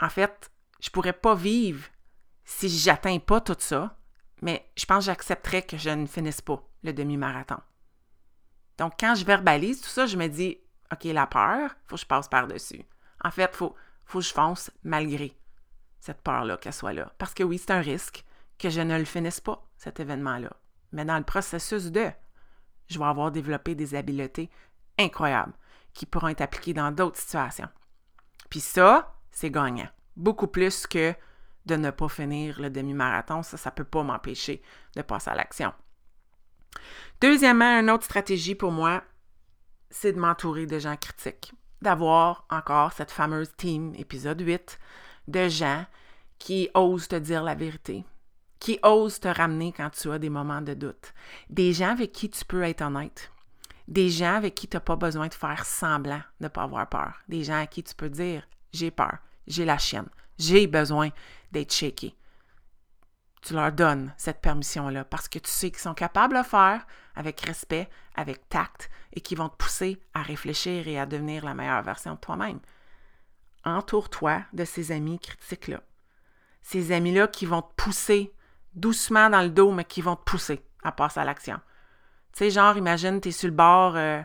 En 0.00 0.08
fait, 0.08 0.50
je 0.80 0.90
pourrais 0.90 1.12
pas 1.12 1.34
vivre 1.34 1.86
si 2.44 2.68
j'atteins 2.68 3.18
pas 3.18 3.40
tout 3.40 3.56
ça, 3.58 3.98
mais 4.42 4.68
je 4.76 4.84
pense 4.84 5.04
que 5.04 5.06
j'accepterais 5.06 5.62
que 5.62 5.76
je 5.76 5.90
ne 5.90 6.06
finisse 6.06 6.40
pas 6.40 6.62
le 6.82 6.92
demi-marathon. 6.92 7.58
Donc, 8.78 8.94
quand 9.00 9.14
je 9.14 9.24
verbalise 9.24 9.80
tout 9.80 9.88
ça, 9.88 10.06
je 10.06 10.16
me 10.16 10.26
dis, 10.28 10.58
OK, 10.92 11.04
la 11.04 11.26
peur, 11.26 11.70
il 11.70 11.88
faut 11.88 11.96
que 11.96 12.02
je 12.02 12.06
passe 12.06 12.28
par-dessus. 12.28 12.84
En 13.24 13.30
fait, 13.30 13.50
il 13.52 13.56
faut, 13.56 13.74
faut 14.04 14.18
que 14.18 14.24
je 14.24 14.32
fonce 14.32 14.70
malgré 14.84 15.36
cette 16.00 16.20
peur-là 16.22 16.56
qu'elle 16.58 16.72
soit 16.72 16.92
là. 16.92 17.12
Parce 17.18 17.34
que 17.34 17.42
oui, 17.42 17.58
c'est 17.58 17.72
un 17.72 17.80
risque 17.80 18.24
que 18.58 18.70
je 18.70 18.80
ne 18.80 18.98
le 18.98 19.04
finisse 19.04 19.40
pas, 19.40 19.66
cet 19.76 20.00
événement-là. 20.00 20.52
Mais 20.92 21.04
dans 21.04 21.18
le 21.18 21.24
processus 21.24 21.86
de, 21.90 22.10
je 22.88 22.98
vais 22.98 23.04
avoir 23.04 23.32
développé 23.32 23.74
des 23.74 23.94
habiletés 23.94 24.50
incroyables 24.98 25.54
qui 25.92 26.06
pourront 26.06 26.28
être 26.28 26.42
appliquées 26.42 26.74
dans 26.74 26.92
d'autres 26.92 27.18
situations. 27.18 27.68
Puis 28.50 28.60
ça, 28.60 29.14
c'est 29.30 29.50
gagnant. 29.50 29.88
Beaucoup 30.16 30.46
plus 30.46 30.86
que 30.86 31.14
de 31.66 31.76
ne 31.76 31.90
pas 31.90 32.08
finir 32.08 32.60
le 32.60 32.70
demi-marathon. 32.70 33.42
Ça, 33.42 33.56
ça 33.56 33.70
ne 33.70 33.74
peut 33.74 33.84
pas 33.84 34.02
m'empêcher 34.02 34.62
de 34.94 35.02
passer 35.02 35.30
à 35.30 35.34
l'action. 35.34 35.72
Deuxièmement, 37.20 37.80
une 37.80 37.90
autre 37.90 38.04
stratégie 38.04 38.54
pour 38.54 38.72
moi, 38.72 39.02
c'est 39.90 40.12
de 40.12 40.18
m'entourer 40.18 40.66
de 40.66 40.78
gens 40.78 40.96
critiques. 40.96 41.52
D'avoir 41.82 42.46
encore 42.50 42.92
cette 42.92 43.10
fameuse 43.10 43.54
team, 43.56 43.94
épisode 43.96 44.40
8, 44.40 44.78
de 45.28 45.48
gens 45.48 45.84
qui 46.38 46.70
osent 46.74 47.08
te 47.08 47.16
dire 47.16 47.42
la 47.42 47.54
vérité, 47.54 48.04
qui 48.58 48.78
osent 48.82 49.20
te 49.20 49.28
ramener 49.28 49.72
quand 49.72 49.90
tu 49.90 50.10
as 50.10 50.18
des 50.18 50.30
moments 50.30 50.62
de 50.62 50.74
doute. 50.74 51.12
Des 51.50 51.72
gens 51.72 51.90
avec 51.90 52.12
qui 52.12 52.30
tu 52.30 52.44
peux 52.44 52.62
être 52.62 52.82
honnête. 52.82 53.30
Des 53.88 54.08
gens 54.08 54.34
avec 54.34 54.54
qui 54.54 54.68
tu 54.68 54.76
n'as 54.76 54.80
pas 54.80 54.96
besoin 54.96 55.28
de 55.28 55.34
faire 55.34 55.64
semblant 55.64 56.20
de 56.40 56.44
ne 56.44 56.48
pas 56.48 56.62
avoir 56.62 56.88
peur. 56.88 57.20
Des 57.28 57.44
gens 57.44 57.60
à 57.60 57.66
qui 57.66 57.82
tu 57.82 57.94
peux 57.94 58.10
dire 58.10 58.46
j'ai 58.72 58.90
peur, 58.90 59.18
j'ai 59.46 59.64
la 59.64 59.78
chienne, 59.78 60.08
j'ai 60.38 60.66
besoin 60.66 61.10
d'être 61.52 61.72
shaké. 61.72 62.14
Tu 63.42 63.54
leur 63.54 63.72
donnes 63.72 64.12
cette 64.16 64.40
permission-là 64.40 65.04
parce 65.04 65.28
que 65.28 65.38
tu 65.38 65.50
sais 65.50 65.70
qu'ils 65.70 65.80
sont 65.80 65.94
capables 65.94 66.36
de 66.36 66.42
faire 66.42 66.86
avec 67.14 67.40
respect, 67.42 67.88
avec 68.14 68.48
tact 68.48 68.90
et 69.12 69.20
qu'ils 69.20 69.38
vont 69.38 69.48
te 69.48 69.56
pousser 69.56 70.00
à 70.14 70.22
réfléchir 70.22 70.88
et 70.88 70.98
à 70.98 71.06
devenir 71.06 71.44
la 71.44 71.54
meilleure 71.54 71.82
version 71.82 72.14
de 72.14 72.20
toi-même. 72.20 72.58
Entoure-toi 73.64 74.42
de 74.52 74.64
ces 74.64 74.92
amis 74.92 75.18
critiques-là. 75.18 75.80
Ces 76.62 76.92
amis-là 76.92 77.28
qui 77.28 77.46
vont 77.46 77.62
te 77.62 77.72
pousser 77.76 78.32
doucement 78.74 79.30
dans 79.30 79.42
le 79.42 79.50
dos, 79.50 79.72
mais 79.72 79.84
qui 79.84 80.02
vont 80.02 80.16
te 80.16 80.22
pousser 80.22 80.60
à 80.82 80.92
passer 80.92 81.20
à 81.20 81.24
l'action. 81.24 81.60
Tu 82.32 82.38
sais, 82.38 82.50
genre, 82.50 82.76
imagine, 82.76 83.20
tu 83.20 83.28
es 83.28 83.32
sur 83.32 83.48
le 83.48 83.54
bord 83.54 83.96
euh, 83.96 84.20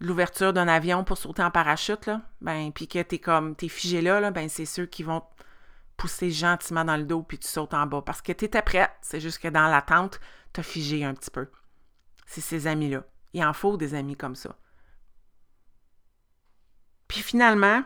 de 0.00 0.06
l'ouverture 0.06 0.52
d'un 0.52 0.68
avion 0.68 1.04
pour 1.04 1.18
sauter 1.18 1.42
en 1.42 1.50
parachute, 1.50 2.06
là, 2.06 2.22
ben, 2.40 2.70
puis 2.72 2.86
que 2.86 3.02
tu 3.02 3.16
es 3.16 3.18
comme, 3.18 3.56
tu 3.56 3.66
es 3.66 3.68
figé 3.68 4.00
là, 4.00 4.20
là 4.20 4.30
ben, 4.30 4.48
c'est 4.48 4.64
ceux 4.64 4.86
qui 4.86 5.02
vont 5.02 5.22
pousser 6.02 6.32
gentiment 6.32 6.84
dans 6.84 6.96
le 6.96 7.04
dos, 7.04 7.22
puis 7.22 7.38
tu 7.38 7.46
sautes 7.46 7.74
en 7.74 7.86
bas. 7.86 8.02
Parce 8.02 8.20
que 8.20 8.32
tu 8.32 8.46
étais 8.46 8.60
prête, 8.60 8.90
c'est 9.02 9.20
juste 9.20 9.38
que 9.38 9.46
dans 9.46 9.68
l'attente, 9.68 10.18
tu 10.52 10.58
as 10.58 10.64
figé 10.64 11.04
un 11.04 11.14
petit 11.14 11.30
peu. 11.30 11.48
C'est 12.26 12.40
ces 12.40 12.66
amis-là. 12.66 13.04
Il 13.34 13.44
en 13.44 13.52
faut 13.52 13.76
des 13.76 13.94
amis 13.94 14.16
comme 14.16 14.34
ça. 14.34 14.58
Puis 17.06 17.20
finalement, 17.20 17.84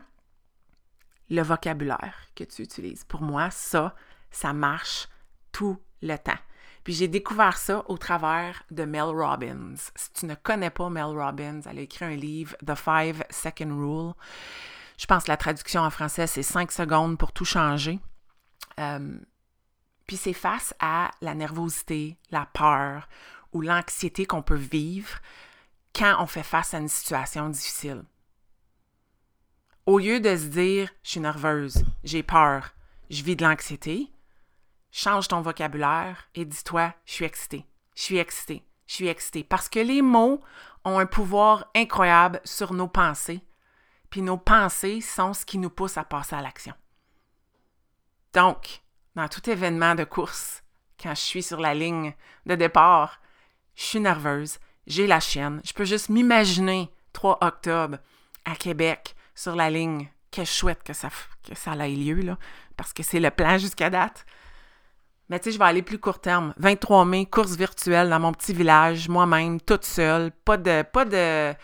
le 1.28 1.42
vocabulaire 1.42 2.16
que 2.34 2.44
tu 2.44 2.62
utilises. 2.62 3.04
Pour 3.04 3.20
moi, 3.20 3.50
ça, 3.50 3.94
ça 4.30 4.54
marche 4.54 5.08
tout 5.52 5.78
le 6.00 6.16
temps. 6.16 6.38
Puis 6.84 6.94
j'ai 6.94 7.08
découvert 7.08 7.58
ça 7.58 7.84
au 7.86 7.98
travers 7.98 8.62
de 8.70 8.84
Mel 8.84 9.02
Robbins. 9.02 9.74
Si 9.94 10.10
tu 10.14 10.24
ne 10.24 10.36
connais 10.36 10.70
pas 10.70 10.88
Mel 10.88 11.04
Robbins, 11.04 11.60
elle 11.66 11.80
a 11.80 11.82
écrit 11.82 12.06
un 12.06 12.16
livre, 12.16 12.56
The 12.64 12.76
Five 12.76 13.24
Second 13.28 13.76
Rule. 13.76 14.14
Je 14.96 15.06
pense 15.06 15.24
que 15.24 15.30
la 15.30 15.36
traduction 15.36 15.82
en 15.82 15.90
français, 15.90 16.26
c'est 16.26 16.42
5 16.42 16.72
secondes 16.72 17.18
pour 17.18 17.32
tout 17.32 17.44
changer. 17.44 18.00
Euh, 18.80 19.18
puis 20.06 20.16
c'est 20.16 20.32
face 20.32 20.74
à 20.78 21.10
la 21.20 21.34
nervosité, 21.34 22.16
la 22.30 22.46
peur 22.46 23.08
ou 23.52 23.60
l'anxiété 23.60 24.26
qu'on 24.26 24.42
peut 24.42 24.54
vivre 24.54 25.18
quand 25.94 26.16
on 26.20 26.26
fait 26.26 26.42
face 26.42 26.74
à 26.74 26.78
une 26.78 26.88
situation 26.88 27.48
difficile. 27.48 28.04
Au 29.86 29.98
lieu 29.98 30.20
de 30.20 30.36
se 30.36 30.46
dire, 30.46 30.90
je 31.02 31.10
suis 31.10 31.20
nerveuse, 31.20 31.84
j'ai 32.04 32.22
peur, 32.22 32.74
je 33.08 33.22
vis 33.22 33.36
de 33.36 33.44
l'anxiété, 33.44 34.10
change 34.90 35.28
ton 35.28 35.40
vocabulaire 35.40 36.28
et 36.34 36.44
dis-toi, 36.44 36.92
je 37.04 37.12
suis 37.12 37.24
excitée, 37.24 37.66
je 37.94 38.02
suis 38.02 38.18
excitée, 38.18 38.64
je 38.86 38.94
suis 38.94 39.08
excitée. 39.08 39.44
Parce 39.44 39.68
que 39.68 39.78
les 39.78 40.02
mots 40.02 40.40
ont 40.84 40.98
un 40.98 41.06
pouvoir 41.06 41.70
incroyable 41.74 42.40
sur 42.44 42.74
nos 42.74 42.88
pensées, 42.88 43.40
nos 44.22 44.36
pensées 44.36 45.00
sont 45.00 45.32
ce 45.32 45.44
qui 45.44 45.58
nous 45.58 45.70
pousse 45.70 45.98
à 45.98 46.04
passer 46.04 46.34
à 46.34 46.42
l'action. 46.42 46.74
Donc, 48.32 48.82
dans 49.14 49.28
tout 49.28 49.48
événement 49.48 49.94
de 49.94 50.04
course, 50.04 50.62
quand 51.02 51.14
je 51.14 51.20
suis 51.20 51.42
sur 51.42 51.60
la 51.60 51.74
ligne 51.74 52.14
de 52.44 52.54
départ, 52.54 53.20
je 53.74 53.82
suis 53.82 54.00
nerveuse, 54.00 54.58
j'ai 54.86 55.06
la 55.06 55.20
chienne, 55.20 55.60
je 55.64 55.72
peux 55.72 55.84
juste 55.84 56.08
m'imaginer 56.08 56.90
3 57.12 57.38
octobre 57.40 57.98
à 58.44 58.54
Québec 58.54 59.14
sur 59.34 59.56
la 59.56 59.70
ligne. 59.70 60.08
Quelle 60.30 60.46
chouette 60.46 60.82
que 60.82 60.92
ça, 60.92 61.08
que 61.48 61.54
ça 61.54 61.72
ait 61.72 61.88
lieu, 61.88 62.20
là, 62.20 62.38
parce 62.76 62.92
que 62.92 63.02
c'est 63.02 63.20
le 63.20 63.30
plan 63.30 63.56
jusqu'à 63.58 63.88
date. 63.88 64.26
Mais 65.28 65.38
tu 65.40 65.44
sais, 65.44 65.52
je 65.52 65.58
vais 65.58 65.64
aller 65.64 65.82
plus 65.82 65.98
court 65.98 66.20
terme. 66.20 66.54
23 66.58 67.04
mai, 67.04 67.26
course 67.26 67.56
virtuelle 67.56 68.10
dans 68.10 68.20
mon 68.20 68.32
petit 68.32 68.52
village, 68.52 69.08
moi-même, 69.08 69.60
toute 69.60 69.84
seule. 69.84 70.30
Pas 70.30 70.56
de, 70.56 70.82
pas 70.82 71.04
de, 71.04 71.54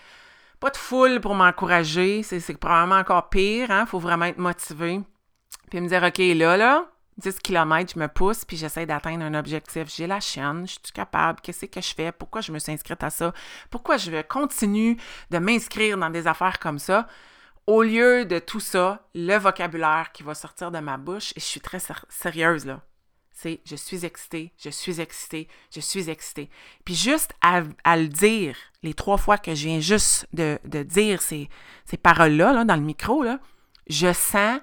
pas 0.62 0.70
de 0.70 0.76
foule 0.76 1.20
pour 1.20 1.34
m'encourager. 1.34 2.22
C'est 2.22 2.56
probablement 2.56 3.00
encore 3.00 3.28
pire. 3.30 3.72
Hein? 3.72 3.84
faut 3.84 3.98
vraiment 3.98 4.26
être 4.26 4.38
motivé. 4.38 5.00
Puis 5.68 5.80
me 5.80 5.88
dire, 5.88 6.04
OK, 6.04 6.18
là, 6.18 6.56
là, 6.56 6.86
10 7.16 7.40
km, 7.40 7.92
je 7.94 7.98
me 7.98 8.06
pousse, 8.06 8.44
puis 8.44 8.56
j'essaie 8.56 8.86
d'atteindre 8.86 9.24
un 9.24 9.34
objectif. 9.34 9.92
J'ai 9.92 10.06
la 10.06 10.20
chaîne, 10.20 10.68
je 10.68 10.74
suis 10.74 10.92
capable, 10.94 11.40
qu'est-ce 11.40 11.66
que 11.66 11.80
je 11.80 11.92
fais, 11.92 12.12
pourquoi 12.12 12.42
je 12.42 12.52
me 12.52 12.60
suis 12.60 12.70
inscrite 12.70 13.02
à 13.02 13.10
ça, 13.10 13.32
pourquoi 13.70 13.96
je 13.96 14.22
continue 14.22 14.96
de 15.30 15.38
m'inscrire 15.38 15.98
dans 15.98 16.10
des 16.10 16.28
affaires 16.28 16.60
comme 16.60 16.78
ça? 16.78 17.08
Au 17.66 17.82
lieu 17.82 18.24
de 18.24 18.38
tout 18.38 18.60
ça, 18.60 19.08
le 19.14 19.36
vocabulaire 19.38 20.10
qui 20.12 20.22
va 20.22 20.34
sortir 20.34 20.70
de 20.70 20.78
ma 20.78 20.96
bouche, 20.96 21.32
et 21.32 21.40
je 21.40 21.44
suis 21.44 21.60
très 21.60 21.80
sérieuse 22.08 22.66
là, 22.66 22.80
c'est 23.32 23.60
je 23.64 23.76
suis 23.76 24.04
excitée, 24.04 24.52
je 24.58 24.70
suis 24.70 25.00
excitée, 25.00 25.48
je 25.74 25.80
suis 25.80 26.08
excitée. 26.10 26.50
Puis 26.84 26.94
juste 26.94 27.32
à, 27.40 27.62
le 27.96 28.08
dire, 28.08 28.56
les 28.82 28.94
trois 28.94 29.16
fois 29.16 29.38
que 29.38 29.54
je 29.54 29.66
viens 29.66 29.80
juste 29.80 30.26
de, 30.32 30.58
dire 30.82 31.22
ces, 31.22 31.48
paroles-là 32.02 32.52
là, 32.52 32.64
dans 32.64 32.76
le 32.76 32.82
micro, 32.82 33.24
je 33.88 34.12
sens 34.12 34.60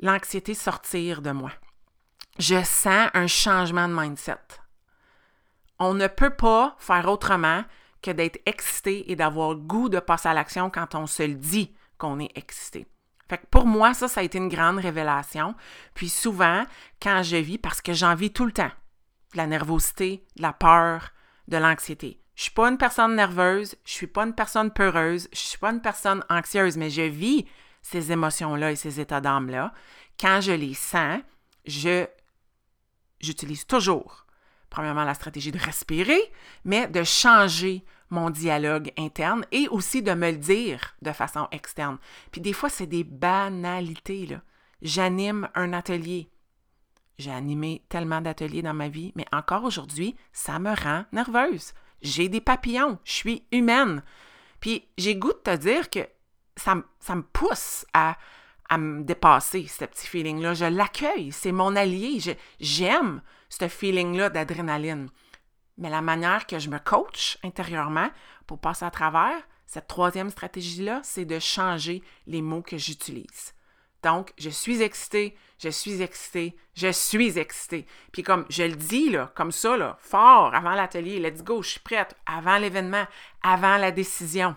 l'anxiété 0.00 0.54
sortir 0.54 1.22
de 1.22 1.30
moi. 1.30 1.52
Je 2.38 2.62
sens 2.62 3.10
un 3.14 3.26
changement 3.26 3.88
de 3.88 3.94
mindset. 3.94 4.36
On 5.78 5.94
ne 5.94 6.06
peut 6.06 6.34
pas 6.34 6.76
faire 6.78 7.08
autrement 7.08 7.64
que 8.02 8.10
d'être 8.10 8.40
excité 8.46 9.10
et 9.10 9.16
d'avoir 9.16 9.56
goût 9.56 9.88
de 9.88 9.98
passer 9.98 10.28
à 10.28 10.34
l'action 10.34 10.70
quand 10.70 10.94
on 10.94 11.06
se 11.06 11.22
le 11.22 11.34
dit 11.34 11.74
qu'on 11.98 12.20
est 12.20 12.30
excité. 12.36 12.86
Fait 13.28 13.38
que 13.38 13.46
pour 13.46 13.66
moi, 13.66 13.94
ça, 13.94 14.08
ça 14.08 14.20
a 14.20 14.24
été 14.24 14.38
une 14.38 14.48
grande 14.48 14.78
révélation. 14.78 15.54
Puis 15.94 16.08
souvent, 16.08 16.64
quand 17.02 17.22
je 17.22 17.36
vis, 17.36 17.58
parce 17.58 17.80
que 17.80 17.92
j'en 17.92 18.14
vis 18.14 18.32
tout 18.32 18.46
le 18.46 18.52
temps, 18.52 18.70
de 19.32 19.36
la 19.36 19.46
nervosité, 19.46 20.24
de 20.36 20.42
la 20.42 20.52
peur, 20.52 21.12
de 21.48 21.56
l'anxiété. 21.56 22.20
Je 22.34 22.42
suis 22.42 22.52
pas 22.52 22.68
une 22.68 22.78
personne 22.78 23.16
nerveuse, 23.16 23.76
je 23.84 23.92
suis 23.92 24.06
pas 24.06 24.24
une 24.24 24.34
personne 24.34 24.70
peureuse, 24.70 25.28
je 25.32 25.38
suis 25.38 25.58
pas 25.58 25.70
une 25.70 25.80
personne 25.80 26.22
anxieuse, 26.28 26.76
mais 26.76 26.90
je 26.90 27.02
vis 27.02 27.46
ces 27.82 28.12
émotions-là 28.12 28.72
et 28.72 28.76
ces 28.76 29.00
états 29.00 29.20
d'âme-là. 29.20 29.72
Quand 30.20 30.40
je 30.40 30.52
les 30.52 30.74
sens, 30.74 31.20
je 31.66 32.06
j'utilise 33.20 33.66
toujours, 33.66 34.26
premièrement, 34.68 35.04
la 35.04 35.14
stratégie 35.14 35.50
de 35.50 35.58
respirer, 35.58 36.20
mais 36.64 36.86
de 36.86 37.02
changer 37.02 37.84
mon 38.10 38.30
dialogue 38.30 38.92
interne 38.96 39.44
et 39.52 39.68
aussi 39.68 40.02
de 40.02 40.14
me 40.14 40.30
le 40.30 40.38
dire 40.38 40.96
de 41.02 41.12
façon 41.12 41.48
externe. 41.50 41.98
Puis 42.30 42.40
des 42.40 42.52
fois, 42.52 42.68
c'est 42.68 42.86
des 42.86 43.04
banalités. 43.04 44.26
Là. 44.26 44.42
J'anime 44.82 45.48
un 45.54 45.72
atelier. 45.72 46.28
J'ai 47.18 47.32
animé 47.32 47.82
tellement 47.88 48.20
d'ateliers 48.20 48.62
dans 48.62 48.74
ma 48.74 48.88
vie, 48.88 49.12
mais 49.16 49.24
encore 49.32 49.64
aujourd'hui, 49.64 50.14
ça 50.32 50.58
me 50.58 50.74
rend 50.74 51.04
nerveuse. 51.12 51.72
J'ai 52.02 52.28
des 52.28 52.42
papillons, 52.42 52.98
je 53.04 53.12
suis 53.12 53.44
humaine. 53.52 54.02
Puis 54.60 54.86
j'ai 54.98 55.16
goût 55.16 55.32
de 55.32 55.38
te 55.38 55.56
dire 55.56 55.88
que 55.88 56.00
ça, 56.56 56.76
ça 57.00 57.14
me 57.14 57.22
pousse 57.22 57.86
à, 57.94 58.16
à 58.68 58.78
me 58.78 59.02
dépasser, 59.02 59.66
ce 59.66 59.84
petit 59.86 60.06
feeling-là. 60.06 60.54
Je 60.54 60.66
l'accueille, 60.66 61.32
c'est 61.32 61.52
mon 61.52 61.74
allié. 61.74 62.20
J'aime 62.60 63.22
ce 63.48 63.68
feeling-là 63.68 64.28
d'adrénaline. 64.28 65.08
Mais 65.78 65.90
la 65.90 66.00
manière 66.00 66.46
que 66.46 66.58
je 66.58 66.70
me 66.70 66.78
coach 66.78 67.38
intérieurement 67.42 68.08
pour 68.46 68.58
passer 68.58 68.84
à 68.84 68.90
travers 68.90 69.36
cette 69.66 69.88
troisième 69.88 70.30
stratégie-là, 70.30 71.00
c'est 71.02 71.24
de 71.24 71.38
changer 71.38 72.02
les 72.26 72.40
mots 72.40 72.62
que 72.62 72.78
j'utilise. 72.78 73.52
Donc, 74.02 74.32
je 74.38 74.50
suis 74.50 74.82
excitée, 74.82 75.36
je 75.58 75.68
suis 75.68 76.00
excitée, 76.00 76.56
je 76.74 76.92
suis 76.92 77.38
excitée. 77.38 77.86
Puis 78.12 78.22
comme 78.22 78.46
je 78.48 78.62
le 78.62 78.76
dis, 78.76 79.10
là, 79.10 79.32
comme 79.34 79.50
ça, 79.50 79.98
fort, 80.00 80.54
avant 80.54 80.74
l'atelier, 80.74 81.18
let's 81.18 81.42
go, 81.42 81.62
je 81.62 81.70
suis 81.70 81.80
prête, 81.80 82.14
avant 82.24 82.58
l'événement, 82.58 83.06
avant 83.42 83.76
la 83.76 83.90
décision. 83.90 84.54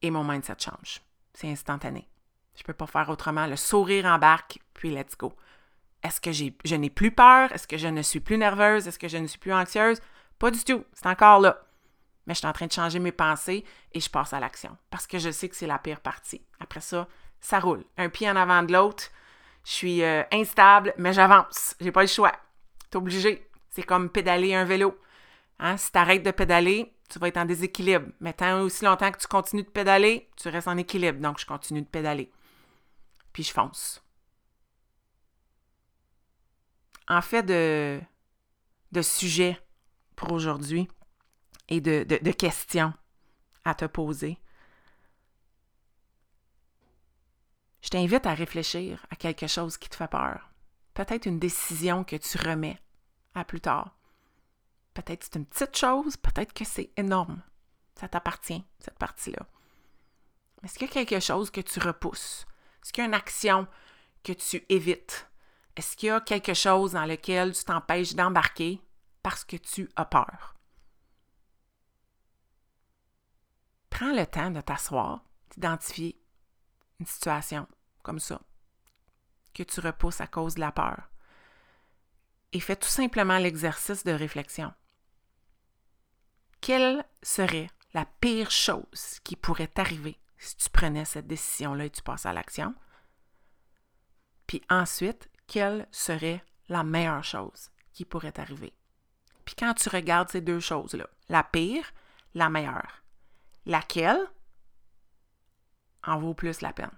Et 0.00 0.10
mon 0.10 0.24
mindset 0.24 0.56
change. 0.58 1.02
C'est 1.34 1.50
instantané. 1.50 2.08
Je 2.54 2.62
ne 2.62 2.66
peux 2.66 2.72
pas 2.72 2.86
faire 2.86 3.10
autrement. 3.10 3.46
Le 3.46 3.56
sourire 3.56 4.06
embarque, 4.06 4.58
puis 4.72 4.90
let's 4.94 5.16
go. 5.16 5.34
Est-ce 6.02 6.20
que 6.20 6.32
je 6.32 6.74
n'ai 6.76 6.90
plus 6.90 7.10
peur? 7.10 7.52
Est-ce 7.52 7.68
que 7.68 7.76
je 7.76 7.88
ne 7.88 8.02
suis 8.02 8.20
plus 8.20 8.38
nerveuse? 8.38 8.88
Est-ce 8.88 8.98
que 8.98 9.08
je 9.08 9.18
ne 9.18 9.26
suis 9.26 9.38
plus 9.38 9.52
anxieuse? 9.52 10.00
Pas 10.38 10.50
du 10.50 10.62
tout. 10.64 10.84
C'est 10.94 11.06
encore 11.06 11.40
là. 11.40 11.60
Mais 12.26 12.34
je 12.34 12.38
suis 12.38 12.46
en 12.46 12.52
train 12.52 12.66
de 12.66 12.72
changer 12.72 12.98
mes 12.98 13.12
pensées 13.12 13.64
et 13.92 14.00
je 14.00 14.08
passe 14.08 14.32
à 14.32 14.40
l'action 14.40 14.76
parce 14.90 15.06
que 15.06 15.18
je 15.18 15.30
sais 15.30 15.48
que 15.48 15.56
c'est 15.56 15.66
la 15.66 15.78
pire 15.78 16.00
partie. 16.00 16.42
Après 16.60 16.80
ça, 16.80 17.08
ça 17.40 17.58
roule. 17.58 17.84
Un 17.96 18.08
pied 18.08 18.30
en 18.30 18.36
avant 18.36 18.62
de 18.62 18.72
l'autre. 18.72 19.04
Je 19.64 19.72
suis 19.72 20.02
euh, 20.02 20.22
instable, 20.32 20.94
mais 20.96 21.12
j'avance. 21.12 21.74
J'ai 21.80 21.92
pas 21.92 22.02
le 22.02 22.08
choix. 22.08 22.32
T'es 22.90 22.96
obligé. 22.96 23.46
C'est 23.68 23.82
comme 23.82 24.08
pédaler 24.08 24.54
un 24.54 24.64
vélo. 24.64 24.98
Hein? 25.58 25.76
Si 25.76 25.92
tu 25.92 25.98
arrêtes 25.98 26.22
de 26.22 26.30
pédaler, 26.30 26.94
tu 27.08 27.18
vas 27.18 27.28
être 27.28 27.36
en 27.36 27.44
déséquilibre. 27.44 28.06
Mais 28.20 28.32
tant 28.32 28.60
aussi 28.62 28.84
longtemps 28.84 29.10
que 29.10 29.18
tu 29.18 29.26
continues 29.26 29.62
de 29.62 29.68
pédaler, 29.68 30.30
tu 30.36 30.48
restes 30.48 30.68
en 30.68 30.76
équilibre. 30.76 31.20
Donc, 31.20 31.38
je 31.38 31.46
continue 31.46 31.82
de 31.82 31.86
pédaler. 31.86 32.30
Puis 33.32 33.42
je 33.42 33.52
fonce. 33.52 34.02
En 37.10 37.22
fait, 37.22 37.42
de, 37.42 38.00
de 38.92 39.02
sujets 39.02 39.60
pour 40.14 40.30
aujourd'hui 40.32 40.88
et 41.68 41.80
de, 41.80 42.30
questions 42.30 42.92
à 43.64 43.74
te 43.74 43.84
poser. 43.84 44.38
Je 47.82 47.88
t'invite 47.88 48.26
à 48.26 48.34
réfléchir 48.34 49.04
à 49.10 49.16
quelque 49.16 49.48
chose 49.48 49.76
qui 49.76 49.88
te 49.88 49.96
fait 49.96 50.08
peur. 50.08 50.50
Peut-être 50.94 51.26
une 51.26 51.38
décision 51.38 52.04
que 52.04 52.16
tu 52.16 52.38
remets 52.38 52.78
à 53.34 53.44
plus 53.44 53.60
tard. 53.60 53.96
Peut-être 54.94 55.24
c'est 55.24 55.36
une 55.36 55.46
petite 55.46 55.76
chose, 55.76 56.16
peut-être 56.16 56.52
que 56.52 56.64
c'est 56.64 56.90
énorme. 56.96 57.42
Ça 57.98 58.08
t'appartient, 58.08 58.64
cette 58.78 58.98
partie-là. 58.98 59.46
Est-ce 60.62 60.78
qu'il 60.78 60.88
y 60.88 60.90
a 60.90 61.04
quelque 61.04 61.20
chose 61.20 61.50
que 61.50 61.60
tu 61.60 61.80
repousses? 61.80 62.46
Est-ce 62.82 62.92
qu'il 62.92 63.02
y 63.02 63.04
a 63.04 63.08
une 63.08 63.14
action 63.14 63.66
que 64.22 64.32
tu 64.32 64.64
évites? 64.68 65.29
Est-ce 65.76 65.96
qu'il 65.96 66.08
y 66.08 66.10
a 66.10 66.20
quelque 66.20 66.54
chose 66.54 66.92
dans 66.92 67.06
lequel 67.06 67.54
tu 67.54 67.64
t'empêches 67.64 68.14
d'embarquer 68.14 68.82
parce 69.22 69.44
que 69.44 69.56
tu 69.56 69.88
as 69.96 70.04
peur? 70.04 70.56
Prends 73.88 74.12
le 74.12 74.26
temps 74.26 74.50
de 74.50 74.60
t'asseoir, 74.60 75.24
d'identifier 75.50 76.20
une 76.98 77.06
situation 77.06 77.66
comme 78.02 78.18
ça 78.18 78.40
que 79.54 79.62
tu 79.62 79.80
repousses 79.80 80.20
à 80.20 80.26
cause 80.26 80.54
de 80.54 80.60
la 80.60 80.72
peur. 80.72 81.10
Et 82.52 82.60
fais 82.60 82.76
tout 82.76 82.88
simplement 82.88 83.38
l'exercice 83.38 84.04
de 84.04 84.12
réflexion. 84.12 84.72
Quelle 86.60 87.04
serait 87.22 87.70
la 87.94 88.04
pire 88.04 88.50
chose 88.50 89.20
qui 89.24 89.36
pourrait 89.36 89.68
t'arriver 89.68 90.18
si 90.38 90.56
tu 90.56 90.70
prenais 90.70 91.04
cette 91.04 91.26
décision-là 91.26 91.86
et 91.86 91.90
tu 91.90 92.02
passes 92.02 92.26
à 92.26 92.32
l'action? 92.32 92.74
Puis 94.46 94.62
ensuite, 94.68 95.29
quelle 95.50 95.88
serait 95.90 96.44
la 96.68 96.84
meilleure 96.84 97.24
chose 97.24 97.70
qui 97.92 98.04
pourrait 98.04 98.30
t'arriver? 98.30 98.72
Puis 99.44 99.56
quand 99.56 99.74
tu 99.74 99.88
regardes 99.88 100.30
ces 100.30 100.40
deux 100.40 100.60
choses-là, 100.60 101.08
la 101.28 101.42
pire, 101.42 101.92
la 102.34 102.48
meilleure, 102.48 103.02
laquelle 103.66 104.24
en 106.04 106.20
vaut 106.20 106.34
plus 106.34 106.60
la 106.60 106.72
peine? 106.72 106.96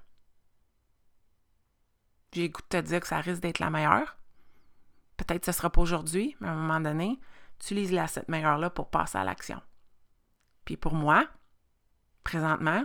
J'ai 2.32 2.50
goût 2.50 2.60
te 2.68 2.76
dire 2.76 3.00
que 3.00 3.06
ça 3.06 3.22
risque 3.22 3.40
d'être 3.40 3.58
la 3.58 3.70
meilleure. 3.70 4.18
Peut-être 5.16 5.40
que 5.40 5.46
ce 5.46 5.52
sera 5.52 5.70
pas 5.70 5.80
aujourd'hui, 5.80 6.36
mais 6.40 6.48
à 6.48 6.52
un 6.52 6.56
moment 6.56 6.80
donné, 6.80 7.18
utilise 7.56 7.90
la 7.90 8.06
cette 8.06 8.28
meilleure-là 8.28 8.68
pour 8.68 8.90
passer 8.90 9.16
à 9.16 9.24
l'action. 9.24 9.62
Puis 10.66 10.76
pour 10.76 10.92
moi, 10.92 11.26
présentement, 12.22 12.84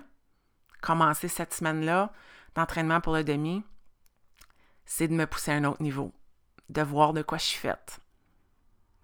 commencer 0.82 1.28
cette 1.28 1.54
semaine-là 1.54 2.14
d'entraînement 2.56 3.02
pour 3.02 3.14
le 3.14 3.26
demi, 3.26 3.66
c'est 4.88 5.08
de 5.08 5.14
me 5.14 5.28
pousser 5.28 5.52
à 5.52 5.56
un 5.56 5.66
autre 5.66 5.84
niveau, 5.84 6.12
de 6.70 6.82
voir 6.82 7.14
de 7.14 7.22
quoi 7.22 7.38
je 7.38 7.44
suis 7.44 7.60
faite, 7.60 8.00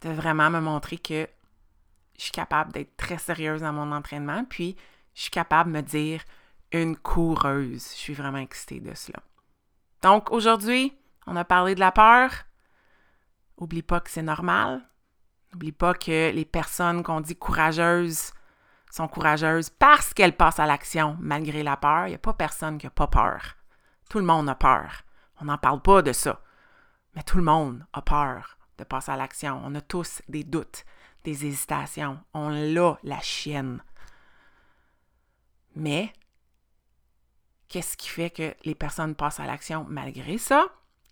de 0.02 0.10
vraiment 0.10 0.50
me 0.50 0.60
montrer 0.60 0.98
que 0.98 1.28
je 2.18 2.24
suis 2.24 2.32
capable 2.32 2.72
d'être 2.72 2.96
très 2.98 3.18
sérieuse 3.18 3.62
dans 3.62 3.74
mon 3.74 3.92
entraînement, 3.92 4.46
puis 4.46 4.76
je 5.14 5.24
suis 5.24 5.32
capable 5.32 5.72
de 5.72 5.78
me 5.78 5.84
dire 5.84 6.24
une 6.72 6.96
coureuse. 6.96 7.92
Je 7.92 7.98
suis 7.98 8.14
vraiment 8.14 8.40
excitée 8.40 8.80
de 8.80 8.96
cela. 8.96 9.20
Donc 10.02 10.32
aujourd'hui, 10.32 10.98
on 11.28 11.36
a 11.36 11.46
parlé 11.46 11.76
de 11.76 11.80
la 11.80 11.92
peur. 11.92 12.32
Oublie 13.58 13.84
pas 13.84 14.00
que 14.00 14.10
c'est 14.10 14.24
normal. 14.24 14.82
N'oublie 15.52 15.72
pas 15.72 15.94
que 15.94 16.32
les 16.32 16.46
personnes 16.46 17.04
qu'on 17.04 17.22
dit 17.22 17.36
courageuses 17.36 18.32
sont 18.90 19.08
courageuses 19.08 19.70
parce 19.70 20.14
qu'elles 20.14 20.36
passent 20.36 20.60
à 20.60 20.66
l'action 20.66 21.18
malgré 21.20 21.62
la 21.62 21.78
peur. 21.78 22.08
Il 22.08 22.12
n'y 22.12 22.16
a 22.16 22.20
pas 22.20 22.34
personne 22.34 22.78
qui 22.78 22.86
n'a 22.86 22.92
pas 22.92 23.08
peur. 23.08 23.56
Tout 24.10 24.20
le 24.20 24.26
monde 24.26 24.50
a 24.50 24.56
peur. 24.56 25.04
On 25.44 25.48
n'en 25.48 25.58
parle 25.58 25.82
pas 25.82 26.02
de 26.02 26.14
ça. 26.14 26.42
Mais 27.16 27.24
tout 27.24 27.38
le 27.38 27.44
monde 27.44 27.86
a 27.92 28.02
peur 28.02 28.58
de 28.78 28.86
passer 28.86 29.12
à 29.12 29.18
l'action. 29.18 29.62
On 29.64 29.76
a 29.76 29.82
tous 29.82 30.22
des 30.30 30.46
doutes, 30.46 30.86
des 31.26 31.46
hésitations. 31.46 32.20
On 32.34 32.50
l'a, 32.50 32.98
la 33.04 33.20
chienne. 33.20 33.84
Mais 35.76 36.14
Qu'est-ce 37.74 37.98
qui 37.98 38.08
fait 38.08 38.30
que 38.30 38.54
les 38.66 38.76
personnes 38.76 39.16
passent 39.16 39.40
à 39.40 39.48
l'action 39.48 39.84
malgré 39.90 40.38
ça? 40.38 40.68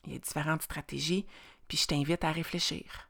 Il 0.05 0.13
y 0.13 0.15
a 0.15 0.19
différentes 0.19 0.61
stratégies, 0.61 1.25
puis 1.67 1.75
je 1.75 1.87
t'invite 1.87 2.23
à 2.23 2.31
réfléchir. 2.31 3.09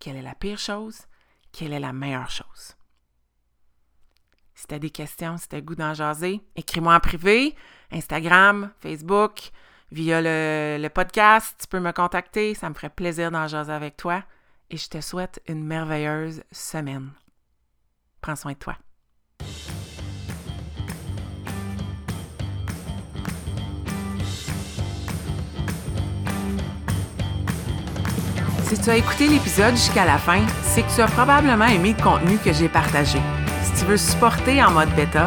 Quelle 0.00 0.16
est 0.16 0.22
la 0.22 0.34
pire 0.34 0.58
chose? 0.58 1.02
Quelle 1.52 1.72
est 1.72 1.78
la 1.78 1.92
meilleure 1.92 2.30
chose? 2.30 2.74
Si 4.56 4.66
tu 4.66 4.74
as 4.74 4.80
des 4.80 4.90
questions, 4.90 5.36
si 5.36 5.48
tu 5.48 5.54
as 5.54 5.60
goût 5.60 5.76
d'en 5.76 5.94
jaser, 5.94 6.40
écris-moi 6.56 6.96
en 6.96 6.98
privé, 6.98 7.54
Instagram, 7.92 8.72
Facebook, 8.80 9.52
via 9.92 10.20
le, 10.22 10.88
podcast. 10.88 11.56
Tu 11.60 11.66
peux 11.66 11.80
me 11.80 11.92
contacter, 11.92 12.54
ça 12.54 12.68
me 12.68 12.74
ferait 12.74 12.90
plaisir 12.90 13.30
d'en 13.30 13.48
jaser 13.48 13.72
avec 13.72 13.96
toi. 13.96 14.22
Et 14.70 14.76
je 14.76 14.88
te 14.88 15.00
souhaite 15.00 15.40
une 15.46 15.64
merveilleuse 15.64 16.42
semaine. 16.50 17.10
Prends 18.20 18.36
soin 18.36 18.52
de 18.52 18.58
toi. 18.58 18.76
Si 28.64 28.80
tu 28.80 28.90
as 28.90 28.96
écouté 28.96 29.28
l'épisode 29.28 29.76
jusqu'à 29.76 30.04
la 30.04 30.18
fin, 30.18 30.44
c'est 30.62 30.82
que 30.82 30.92
tu 30.92 31.00
as 31.00 31.06
probablement 31.06 31.66
aimé 31.66 31.94
le 31.96 32.02
contenu 32.02 32.36
que 32.38 32.52
j'ai 32.52 32.68
partagé. 32.68 33.20
Si 33.62 33.72
tu 33.78 33.84
veux 33.84 33.96
supporter 33.96 34.60
en 34.60 34.72
mode 34.72 34.92
bêta, 34.96 35.26